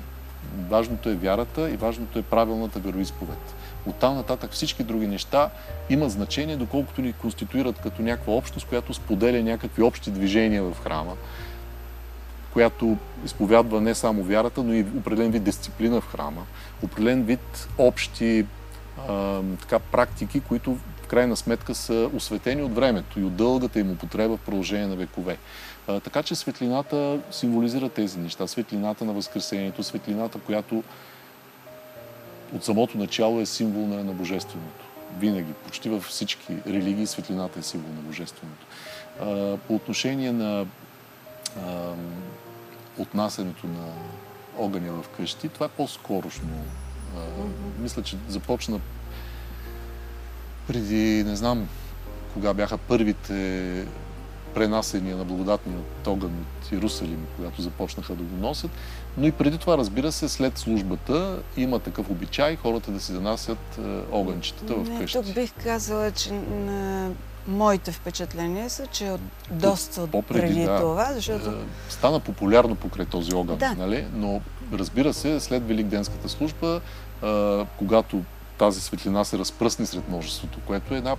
[0.70, 3.56] Важното е вярата и важното е правилната вероисповед.
[3.86, 5.50] От там нататък всички други неща
[5.90, 11.16] имат значение, доколкото ни конституират като някаква общност, която споделя някакви общи движения в храма,
[12.54, 16.46] която изповядва не само вярата, но и определен вид дисциплина в храма,
[16.84, 18.46] определен вид общи
[19.62, 20.78] така, практики, които
[21.08, 25.38] крайна сметка са осветени от времето и от дългата им употреба в продължение на векове.
[25.88, 28.48] А, така че светлината символизира тези неща.
[28.48, 30.84] Светлината на Възкресението, светлината, която
[32.56, 34.86] от самото начало е символ на, на Божественото.
[35.20, 38.66] Винаги, почти във всички религии, светлината е символ на Божественото.
[39.22, 40.66] А, по отношение на
[41.66, 41.94] а,
[42.98, 43.94] отнасянето на
[44.58, 46.50] огъня в къщи, това е по-скорошно.
[47.18, 47.20] А,
[47.80, 48.80] мисля, че започна
[50.68, 51.68] преди, не знам
[52.34, 53.86] кога бяха първите
[54.54, 58.72] пренасения на благодатния огън от Иерусалим, когато започнаха да го носят.
[59.18, 63.80] Но и преди това, разбира се, след службата има такъв обичай хората да си занасят
[64.12, 65.18] огънчетата в къщи.
[65.18, 66.32] Тук бих казала, че
[67.48, 71.50] моите впечатления са, че от доста от преди да, това, защото...
[71.50, 71.54] Е,
[71.90, 73.76] стана популярно покрай този огън, да.
[73.78, 74.06] нали?
[74.14, 74.42] но
[74.80, 76.82] разбира се, след Великденската служба,
[77.78, 78.22] когато
[78.58, 81.16] тази светлина се разпръсне сред множеството, което е една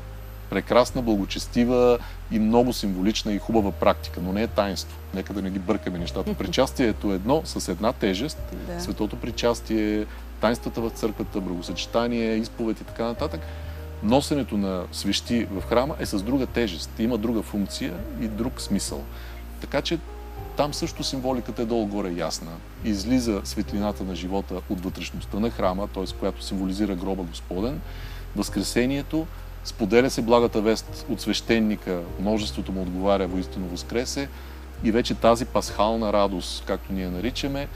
[0.50, 1.98] прекрасна, благочестива
[2.30, 4.98] и много символична и хубава практика, но не е таинство.
[5.14, 6.34] Нека да не ги бъркаме нещата.
[6.38, 8.80] Причастието е едно с една тежест, да.
[8.80, 10.06] светото причастие,
[10.40, 13.40] таинствата в църквата, благосъчетание, изповед и така нататък.
[14.02, 19.02] Носенето на свещи в храма е с друга тежест, има друга функция и друг смисъл.
[19.60, 19.98] Така че
[20.56, 22.50] там също символиката е долу-горе ясна.
[22.84, 26.04] Излиза светлината на живота от вътрешността на храма, т.е.
[26.20, 27.80] която символизира гроба Господен,
[28.36, 29.26] Възкресението,
[29.64, 34.28] споделя се благата вест от свещеника, множеството му отговаря воистину Възкресе
[34.84, 37.68] и вече тази пасхална радост, както ние наричаме,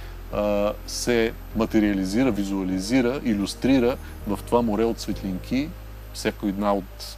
[0.86, 3.96] се материализира, визуализира, иллюстрира
[4.26, 5.68] в това море от светлинки.
[6.14, 7.16] Всяка една от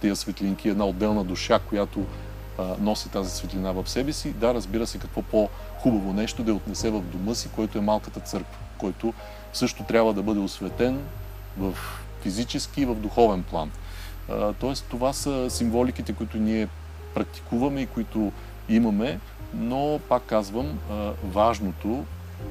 [0.00, 2.06] тия светлинки е една отделна душа, която
[2.78, 4.32] носи тази светлина в себе си.
[4.32, 8.20] Да, разбира се, какво по-хубаво нещо да я отнесе в дома си, който е малката
[8.20, 9.14] църква, който
[9.52, 11.00] също трябва да бъде осветен
[11.58, 11.74] в
[12.22, 13.70] физически и в духовен план.
[14.60, 16.68] Тоест, това са символиките, които ние
[17.14, 18.32] практикуваме и които
[18.68, 19.20] имаме,
[19.54, 20.78] но пак казвам,
[21.24, 22.04] важното,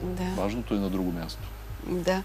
[0.03, 0.41] да.
[0.41, 1.41] важното е на друго място.
[1.87, 2.23] Да.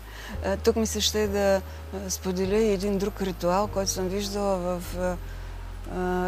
[0.65, 1.63] Тук ми се ще да
[2.09, 5.17] споделя един друг ритуал, който съм виждала в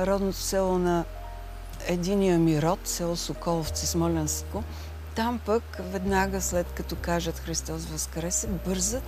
[0.07, 1.05] родното село на
[1.87, 4.63] единия ми род, село Соколовци, Смолянско.
[5.15, 9.03] Там пък, веднага след като кажат Христос Възкресе, бързат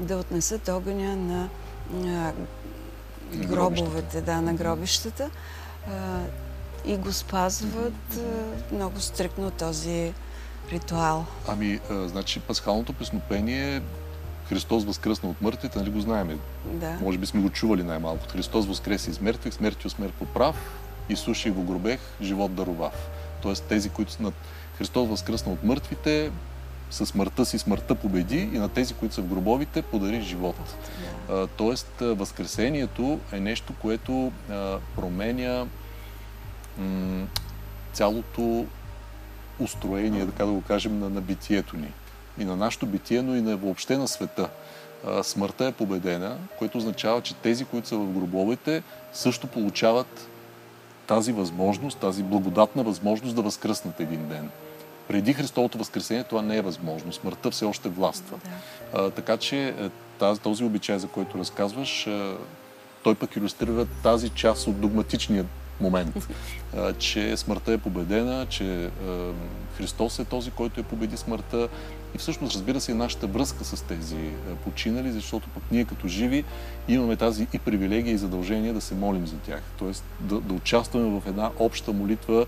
[0.00, 2.32] да отнесат огъня на
[3.34, 5.30] гробовете, да, на гробищата
[6.84, 8.20] и го спазват
[8.72, 10.14] много стрикно този
[10.72, 11.24] ритуал.
[11.48, 13.82] Ами, а, значи, пасхалното песнопение
[14.48, 16.40] Христос възкръсна от мъртвите, нали го знаем?
[16.64, 16.98] Да.
[17.00, 18.28] Може би сме го чували най-малко.
[18.28, 20.56] Христос възкреси из мертвих, смерти смърт поправ,
[21.08, 23.10] Исуши го гробех, живот даровав.
[23.42, 24.34] Тоест тези, които са над
[24.78, 26.30] Христос възкръсна от мъртвите,
[26.90, 30.56] със смъртта си смъртта победи и на тези, които са в гробовите, подари живот.
[31.56, 34.32] Тоест, Възкресението е нещо, което
[34.96, 35.66] променя
[37.92, 38.66] цялото
[39.58, 41.92] устроение, така да го кажем, на, на битието ни.
[42.38, 44.48] И на нашето битие, но и на, въобще на света.
[45.22, 48.82] Смъртта е победена, което означава, че тези, които са в гробовете,
[49.12, 50.28] също получават
[51.10, 54.50] тази възможност, тази благодатна възможност да възкръснат един ден
[55.10, 57.12] преди Христовото възкресение това не е възможно.
[57.12, 58.38] Смъртта все още властва.
[58.44, 58.50] Да.
[59.00, 62.34] А, така че е, тази, този обичай, за който разказваш, а,
[63.02, 65.44] той пък иллюстрира тази част от догматичния
[65.80, 66.28] момент,
[66.76, 68.90] а, че смъртта е победена, че а,
[69.76, 71.68] Христос е този, който е победи смъртта
[72.14, 74.30] и всъщност, разбира се, и нашата връзка с тези
[74.64, 76.44] починали, защото пък ние като живи
[76.88, 79.62] имаме тази и привилегия и задължение да се молим за тях.
[79.78, 82.46] Тоест да, да участваме в една обща молитва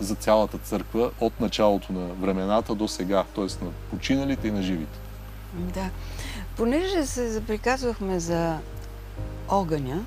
[0.00, 3.64] за цялата църква от началото на времената до сега, т.е.
[3.64, 4.98] на починалите и на живите.
[5.54, 5.90] Да.
[6.56, 8.58] Понеже се заприказвахме за
[9.48, 10.04] огъня,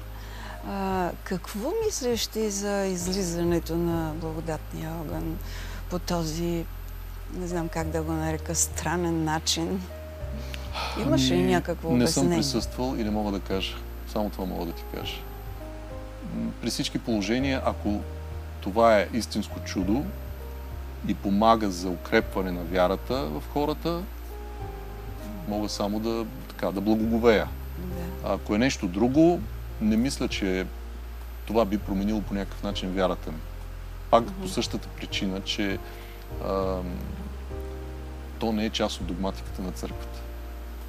[0.67, 5.37] а, какво мислиш ти за излизането на благодатния огън
[5.89, 6.65] по този,
[7.33, 9.81] не знам как да го нарека, странен начин?
[11.01, 12.29] Имаш ли ами, някакво обяснение?
[12.29, 13.77] Не съм присъствал и не мога да кажа.
[14.07, 15.17] Само това мога да ти кажа.
[16.61, 18.01] При всички положения, ако
[18.61, 20.05] това е истинско чудо
[21.07, 24.01] и помага за укрепване на вярата в хората,
[25.47, 27.47] мога само да, така, да благоговея.
[27.77, 28.33] Да.
[28.33, 29.41] Ако е нещо друго,
[29.81, 30.65] не мисля, че
[31.45, 33.37] това би променило по някакъв начин вярата ми.
[34.11, 34.41] Пак uh-huh.
[34.41, 35.79] по същата причина, че
[36.45, 36.77] а,
[38.39, 40.19] то не е част от догматиката на църквата.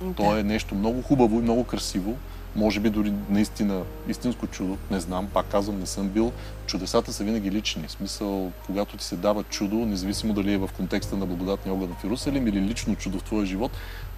[0.00, 0.14] Да.
[0.14, 2.16] То е нещо много хубаво и много красиво,
[2.56, 6.32] може би дори наистина истинско чудо, не знам, пак казвам, не съм бил.
[6.66, 7.86] Чудесата са винаги лични.
[7.86, 11.96] В смисъл, когато ти се дава чудо, независимо дали е в контекста на благодатния огън
[12.00, 13.72] в Иерусалим или лично чудо в твоя живот,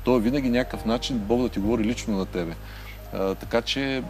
[0.04, 2.54] то е винаги някакъв начин Бог да ти говори лично на тебе.
[3.12, 4.02] А, така че а,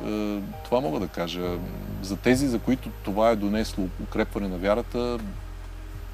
[0.65, 1.59] това мога да кажа.
[2.03, 5.19] За тези, за които това е донесло укрепване на вярата,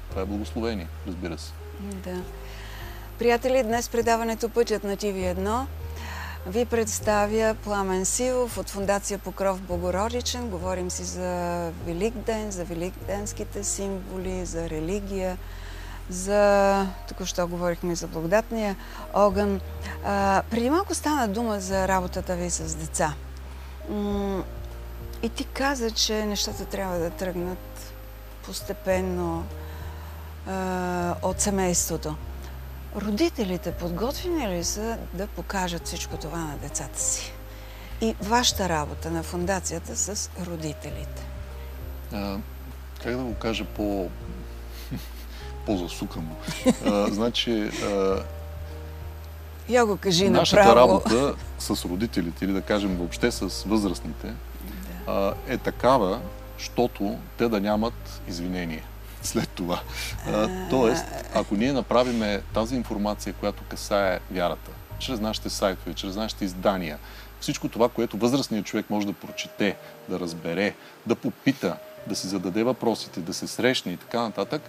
[0.09, 1.51] това е благословение, разбира се.
[2.03, 2.21] Да.
[3.19, 5.65] Приятели, днес предаването Пътят на ТВ1
[6.47, 10.49] ви представя Пламен Силов от Фундация Покров Богородичен.
[10.49, 15.37] Говорим си за Великден, за великденските символи, за религия,
[16.09, 16.87] за...
[17.07, 18.75] Току-що говорихме за благодатния
[19.13, 19.61] огън.
[20.05, 23.13] А, преди малко стана дума за работата ви с деца.
[25.23, 27.93] И ти каза, че нещата трябва да тръгнат
[28.45, 29.45] постепенно
[30.47, 32.15] а, от семейството.
[32.95, 37.33] Родителите подготвени ли са да покажат всичко това на децата си?
[38.01, 41.25] И вашата работа на фундацията с родителите?
[42.13, 42.37] А,
[43.03, 44.09] как да го кажа по...
[45.65, 46.35] по-засукано?
[47.09, 47.71] значи...
[47.83, 48.23] А...
[49.69, 50.77] Я го кажи Нашата направо.
[50.77, 55.11] работа с родителите, или да кажем въобще с възрастните, да.
[55.11, 56.21] а, е такава,
[56.57, 58.83] защото те да нямат извинение
[59.21, 59.81] след това.
[60.69, 66.97] тоест, ако ние направиме тази информация, която касае вярата, чрез нашите сайтове, чрез нашите издания,
[67.39, 69.75] всичко това, което възрастният човек може да прочете,
[70.09, 74.61] да разбере, да попита, да си зададе въпросите, да се срещне и така нататък,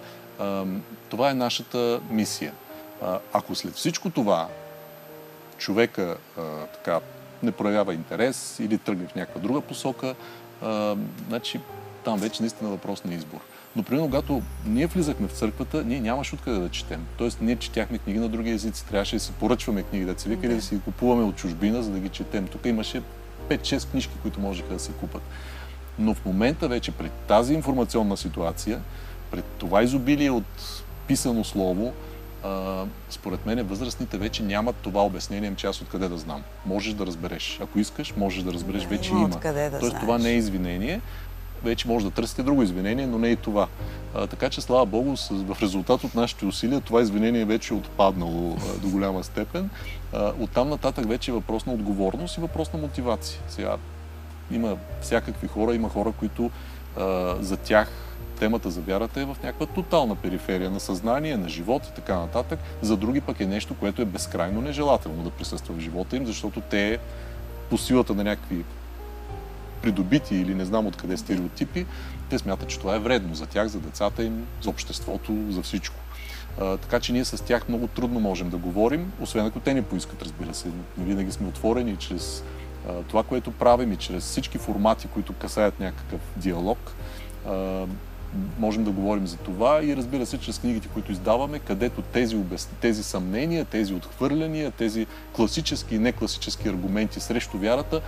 [1.09, 2.53] това е нашата мисия.
[3.33, 4.49] Ако след всичко това
[5.59, 6.17] човека
[6.75, 7.01] така
[7.43, 10.15] не проявява интерес или тръгне в някаква друга посока,
[11.29, 11.61] значи
[12.05, 13.41] там вече наистина въпрос на избор.
[13.77, 17.07] Но, примерно, когато ние влизахме в църквата, ние нямаше откъде да четем.
[17.17, 18.87] Тоест, ние четяхме книги на други езици.
[18.87, 21.83] Трябваше да си поръчваме книги, да се вика, или да си ги купуваме от чужбина,
[21.83, 22.47] за да ги четем.
[22.47, 23.03] Тук имаше
[23.49, 25.23] 5-6 книжки, които можеха да се купат.
[25.99, 28.81] Но в момента вече пред тази информационна ситуация,
[29.31, 31.93] пред това изобилие от писано слово,
[32.45, 36.43] а, според мен възрастните вече нямат това обяснение, че аз откъде да знам.
[36.67, 37.59] Можеш да разбереш.
[37.63, 39.21] Ако искаш, можеш да разбереш, вече има.
[39.21, 39.29] има.
[39.29, 41.01] Да Тоест това не е извинение,
[41.65, 43.69] вече може да търсите друго извинение, но не и това.
[44.15, 47.77] А, така че, слава Богу, с, в резултат от нашите усилия, това извинение вече е
[47.77, 49.71] отпаднало а, до голяма степен.
[50.13, 53.41] А, оттам нататък вече е въпрос на отговорност и въпрос на мотивация.
[53.49, 53.77] Сега
[54.51, 56.51] има всякакви хора, има хора, които
[56.99, 57.89] а, за тях
[58.39, 62.59] темата за вярата е в някаква тотална периферия на съзнание, на живот и така нататък.
[62.83, 66.61] За други пък е нещо, което е безкрайно нежелателно да присъства в живота им, защото
[66.61, 66.99] те
[67.71, 68.65] по силата на някакви
[69.83, 71.87] придобити или не знам откъде стереотипи,
[72.31, 75.97] те смятат, че това е вредно за тях, за децата им, за обществото, за всичко.
[76.61, 79.83] А, така че ние с тях много трудно можем да говорим, освен ако те ни
[79.83, 80.69] поискат, разбира се.
[80.99, 82.45] Винаги сме отворени чрез
[82.89, 86.79] а, това, което правим и чрез всички формати, които касаят някакъв диалог.
[87.49, 87.87] А,
[88.59, 92.71] можем да говорим за това и разбира се, чрез книгите, които издаваме, където тези, обяс...
[92.81, 98.01] тези съмнения, тези отхвърляния, тези класически и некласически аргументи срещу вярата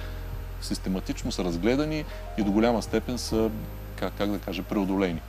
[0.63, 2.05] систематично са разгледани
[2.39, 3.51] и до голяма степен са,
[3.97, 5.21] как, как да кажа, преодолени.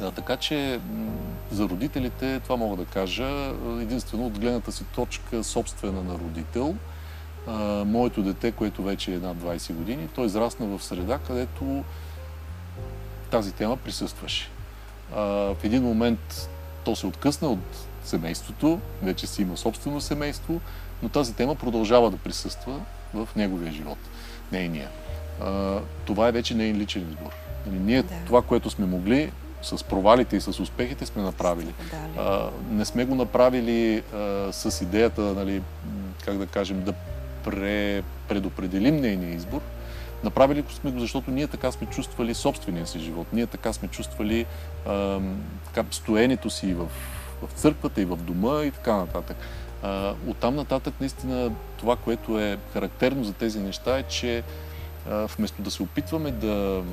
[0.00, 0.80] А, така че
[1.50, 6.76] за родителите това мога да кажа единствено от гледната си точка собствена на родител.
[7.46, 11.84] А, моето дете, което вече е над 20 години, той израсна в среда, където
[13.30, 14.50] тази тема присъстваше.
[15.16, 15.20] А,
[15.54, 16.48] в един момент
[16.84, 20.60] то се откъсна от семейството, вече си има собствено семейство,
[21.02, 22.80] но тази тема продължава да присъства
[23.14, 23.98] в неговия живот
[24.52, 24.88] нейния.
[25.42, 27.30] А, това е вече нейн личен избор.
[27.66, 28.14] Нали, ние да.
[28.26, 29.30] това, което сме могли,
[29.62, 31.74] с провалите и с успехите сме направили.
[32.18, 35.62] А, не сме го направили а, с идеята, нали,
[36.24, 36.92] как да кажем, да
[37.44, 39.60] пре, предопределим нейния избор.
[40.24, 43.26] Направили сме го, защото ние така сме чувствали собствения си живот.
[43.32, 44.46] Ние така сме чувствали
[44.86, 45.20] а,
[45.64, 46.86] така, стоенето си в,
[47.42, 49.36] в църквата и в дома и така нататък.
[49.82, 54.42] А, оттам нататък наистина това, което е характерно за тези неща е, че
[55.08, 56.84] вместо да се опитваме да,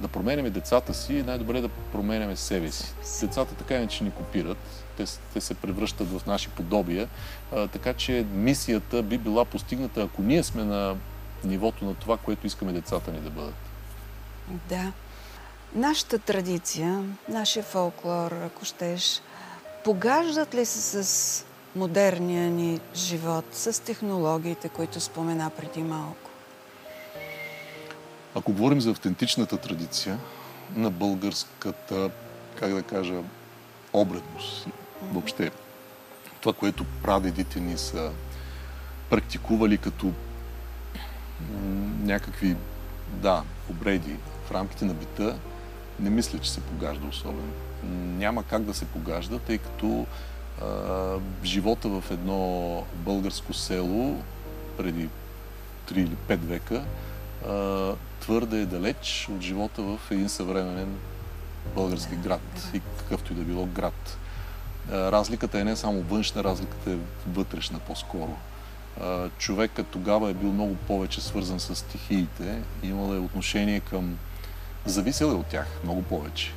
[0.00, 2.94] да променяме децата си, най-добре е да променяме себе си.
[3.20, 4.58] Децата така иначе ни копират,
[4.96, 7.08] те, те се превръщат в наши подобия,
[7.50, 10.96] така че мисията би била постигната, ако ние сме на
[11.44, 13.54] нивото на това, което искаме децата ни да бъдат.
[14.68, 14.92] Да.
[15.74, 19.22] Нашата традиция, нашия фолклор, ако щеш,
[19.84, 21.44] погаждат ли се с
[21.76, 26.30] модерния ни живот, с технологиите, които спомена преди малко?
[28.34, 30.18] Ако говорим за автентичната традиция
[30.76, 32.10] на българската,
[32.58, 33.22] как да кажа,
[33.92, 35.12] обредност, mm-hmm.
[35.12, 35.50] въобще
[36.40, 38.10] това, което прадедите ни са
[39.10, 40.12] практикували като
[42.00, 42.56] някакви,
[43.12, 44.16] да, обреди
[44.46, 45.38] в рамките на бита,
[46.00, 47.52] не мисля, че се погажда особено.
[48.18, 50.06] Няма как да се погажда, тъй като
[51.44, 54.22] живота в едно българско село
[54.76, 55.08] преди
[55.92, 56.84] 3 или 5 века,
[58.20, 60.96] твърде е далеч от живота в един съвременен
[61.74, 64.18] български град и какъвто и да било град.
[64.92, 66.96] Разликата е не само външна, разликата е
[67.26, 68.36] вътрешна по-скоро.
[69.38, 74.18] Човекът тогава е бил много повече свързан с стихиите, имал е отношение към...
[74.86, 76.52] Зависел е от тях много повече.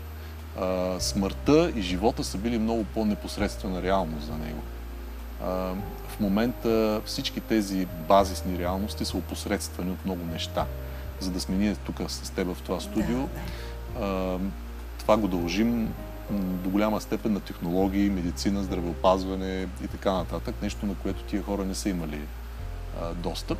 [0.99, 4.61] Смъртта и живота са били много по-непосредствена реалност за него.
[6.07, 10.65] В момента всички тези базисни реалности са опосредствани от много неща.
[11.19, 13.19] За да сме ние тук с теб в това студио,
[13.99, 14.39] да.
[14.99, 15.93] това го дължим
[16.31, 20.55] до голяма степен на технологии, медицина, здравеопазване и така нататък.
[20.61, 22.21] Нещо, на което тия хора не са имали
[23.01, 23.57] а, достъп.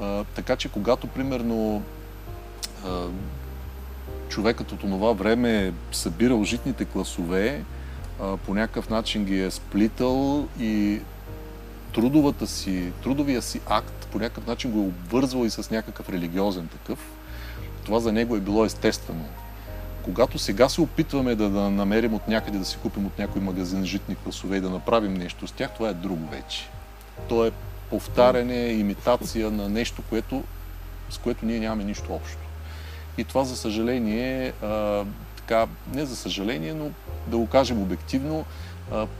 [0.00, 1.82] А, така че, когато, примерно,
[2.86, 3.06] а,
[4.30, 7.64] човекът от това време е събирал житните класове,
[8.46, 11.00] по някакъв начин ги е сплитал и
[11.94, 16.68] трудовата си, трудовия си акт по някакъв начин го е обвързвал и с някакъв религиозен
[16.68, 16.98] такъв,
[17.84, 19.24] това за него е било естествено.
[20.02, 23.84] Когато сега се опитваме да, да намерим от някъде, да си купим от някой магазин
[23.84, 26.68] житни класове и да направим нещо с тях, това е друго вече.
[27.28, 27.52] То е
[27.90, 30.44] повтаряне, имитация на нещо, което,
[31.10, 32.49] с което ние нямаме нищо общо.
[33.18, 35.04] И това, за съжаление, а,
[35.36, 36.90] така, не за съжаление, но
[37.26, 38.44] да го кажем обективно,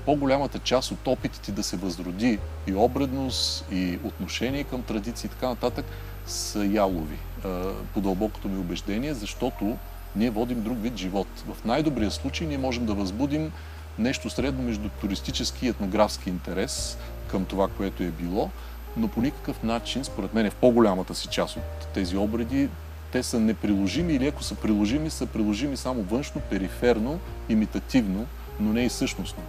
[0.07, 5.49] по-голямата част от опитите да се възроди и обредност, и отношение към традиции и така
[5.49, 5.84] нататък
[6.26, 7.18] са ялови,
[7.95, 9.76] по дълбокото ми убеждение, защото
[10.16, 11.26] ние водим друг вид живот.
[11.49, 13.53] В най-добрия случай ние можем да възбудим
[13.99, 16.99] нещо средно между туристически и етнографски интерес
[17.30, 18.51] към това, което е било,
[18.97, 22.68] но по никакъв начин, според мен, в по-голямата си част от тези обреди,
[23.12, 28.26] те са неприложими или ако са приложими, са приложими само външно, периферно, имитативно,
[28.61, 29.42] но не и същностно.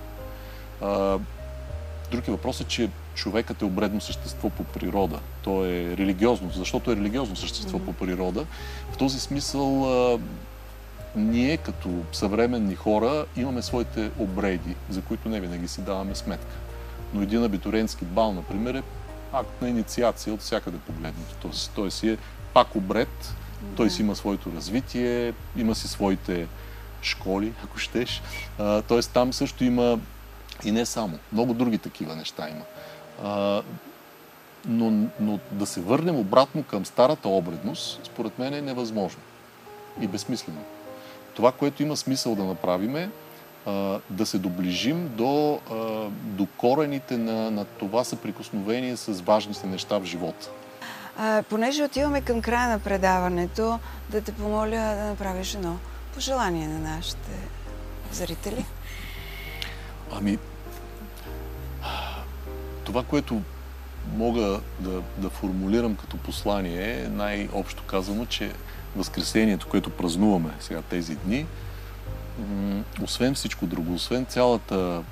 [2.11, 5.19] Друг е въпросът, че човекът е обредно същество по природа.
[5.43, 7.85] То е религиозно, защото е религиозно същество mm-hmm.
[7.85, 8.45] по природа.
[8.91, 10.19] В този смисъл
[11.15, 16.55] ние като съвременни хора имаме своите обреди, за които не винаги си даваме сметка.
[17.13, 18.83] Но един абитуренски бал, например, е
[19.33, 21.35] акт на инициация от всякъде погледнато.
[21.41, 22.17] Тоест, той си е
[22.53, 23.33] пак обред,
[23.75, 26.47] той си има своето развитие, има си своите
[27.01, 28.21] школи, ако щеш.
[28.87, 29.99] Тоест там също има
[30.65, 32.63] и не само, много други такива неща има.
[34.65, 39.21] Но, но да се върнем обратно към старата обредност, според мен е невъзможно
[40.01, 40.61] и безсмислено.
[41.35, 43.09] Това, което има смисъл да направим е
[44.09, 45.59] да се доближим до,
[46.23, 50.49] до корените на, на това съприкосновение с важните неща в живота.
[51.23, 55.77] А, понеже отиваме към края на предаването, да те помоля да направиш едно
[56.13, 57.31] пожелание на нашите
[58.11, 58.65] зрители.
[60.11, 60.37] Ами,
[62.83, 63.41] това, което
[64.13, 68.51] мога да, да формулирам като послание е най-общо казано, че
[68.95, 71.45] Възкресението, което празнуваме сега тези дни,
[73.01, 75.03] освен всичко друго, освен цялата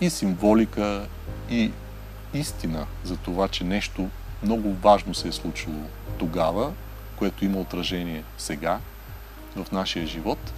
[0.00, 1.06] и символика,
[1.50, 1.72] и
[2.34, 4.08] истина за това, че нещо
[4.42, 5.80] много важно се е случило
[6.18, 6.72] тогава,
[7.16, 8.78] което има отражение сега
[9.56, 10.52] в нашия живот,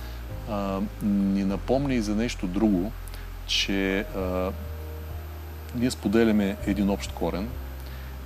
[0.51, 2.93] а, ни напомня и за нещо друго,
[3.47, 4.51] че а,
[5.75, 7.49] ние споделяме един общ корен,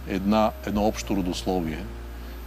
[0.08, 1.84] една, едно общо родословие,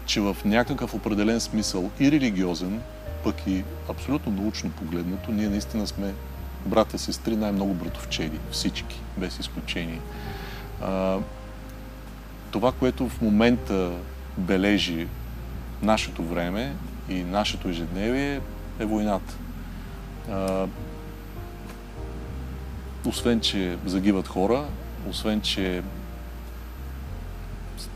[0.06, 2.82] че в някакъв определен смисъл и религиозен,
[3.24, 6.14] пък и абсолютно научно погледнато, ние наистина сме
[6.66, 10.00] братя, сестри, най-много братовчеди, всички, без изключение.
[10.82, 11.18] А,
[12.52, 13.92] това, което в момента
[14.38, 15.08] бележи
[15.82, 16.74] нашето време
[17.10, 18.42] и нашето ежедневие
[18.80, 19.34] е войната.
[20.32, 20.68] А,
[23.06, 24.66] освен, че загиват хора,
[25.10, 25.84] освен, че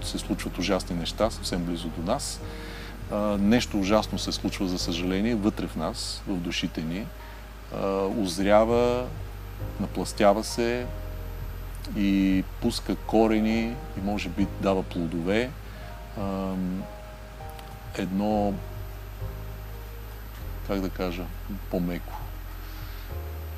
[0.01, 2.41] се случват ужасни неща съвсем близо до нас,
[3.39, 7.05] нещо ужасно се случва, за съжаление, вътре в нас, в душите ни.
[8.21, 9.05] Озрява,
[9.79, 10.85] напластява се
[11.97, 15.49] и пуска корени и може би дава плодове.
[17.97, 18.53] Едно,
[20.67, 21.23] как да кажа,
[21.71, 22.13] по-меко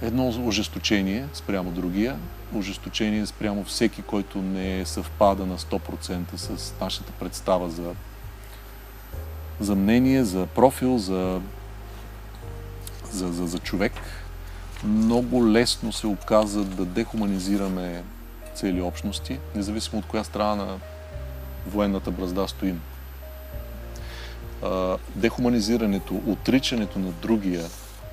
[0.02, 2.18] едно ожесточение спрямо другия,
[2.56, 7.94] ожесточение спрямо всеки, който не съвпада на 100% с нашата представа за,
[9.60, 11.42] за мнение, за профил, за,
[13.12, 13.94] за, за, за човек.
[14.84, 18.04] Много лесно се оказа да дехуманизираме
[18.58, 20.78] цели общности, независимо от коя страна на
[21.68, 22.82] военната бразда стоим.
[25.16, 27.66] Дехуманизирането, отричането на другия,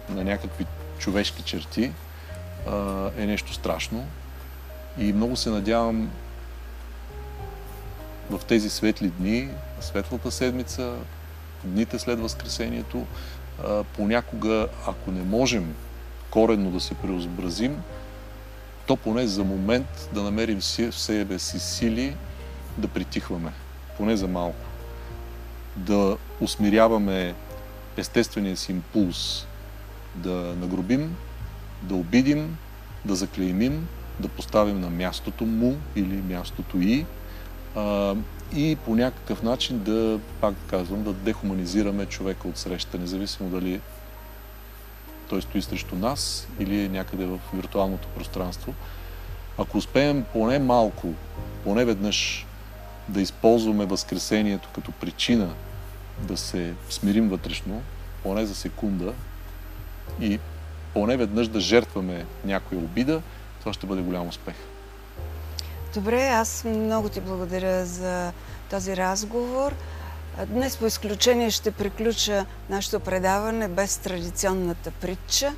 [0.08, 0.66] на някакви
[0.98, 1.92] човешки черти
[3.18, 4.04] е нещо страшно.
[4.98, 6.10] И много се надявам
[8.30, 9.48] в тези светли дни,
[9.80, 10.94] светлата седмица,
[11.64, 13.06] дните след Възкресението,
[13.96, 15.74] понякога, ако не можем
[16.30, 17.82] коренно да се преобразим,
[18.86, 22.16] то поне за момент да намерим в себе си сили
[22.78, 23.52] да притихваме,
[23.96, 24.66] поне за малко.
[25.76, 27.34] Да усмиряваме
[27.96, 29.46] естествения си импулс,
[30.14, 31.16] да нагробим,
[31.82, 32.56] да обидим,
[33.04, 33.88] да заклеймим,
[34.20, 37.06] да поставим на мястото му или мястото и
[37.76, 38.14] а,
[38.54, 43.80] и по някакъв начин да, пак казвам, да дехуманизираме човека от среща, независимо дали
[45.28, 48.74] той стои срещу нас или е някъде в виртуалното пространство.
[49.58, 51.12] Ако успеем поне малко,
[51.64, 52.46] поне веднъж
[53.08, 55.50] да използваме Възкресението като причина
[56.20, 57.82] да се смирим вътрешно,
[58.22, 59.12] поне за секунда
[60.20, 60.38] и
[60.94, 63.22] поне веднъж да жертваме някоя обида,
[63.60, 64.54] това ще бъде голям успех.
[65.94, 68.32] Добре, аз много ти благодаря за
[68.70, 69.72] този разговор.
[70.42, 75.54] Днес по изключение ще приключа нашето предаване без традиционната притча.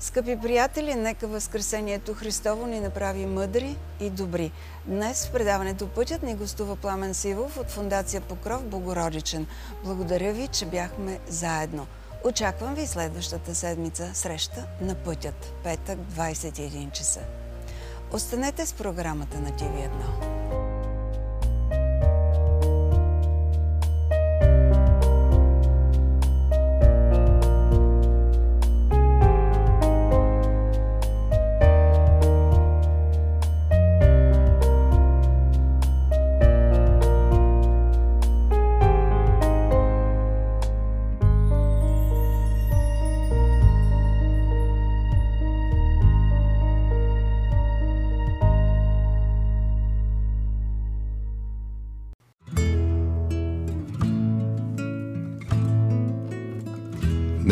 [0.00, 4.52] Скъпи приятели, нека Възкресението Христово ни направи мъдри и добри.
[4.86, 9.46] Днес в предаването Пътят ни гостува Пламен Сивов от Фундация Покров Богородичен.
[9.84, 11.86] Благодаря ви, че бяхме заедно.
[12.24, 17.20] Очаквам ви следващата седмица среща на Пътят, петък, 21 часа.
[18.12, 20.37] Останете с програмата на ТВ1.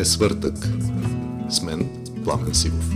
[0.07, 0.68] Свъртък.
[1.48, 1.88] С мен
[2.24, 2.95] Пламен Сивов.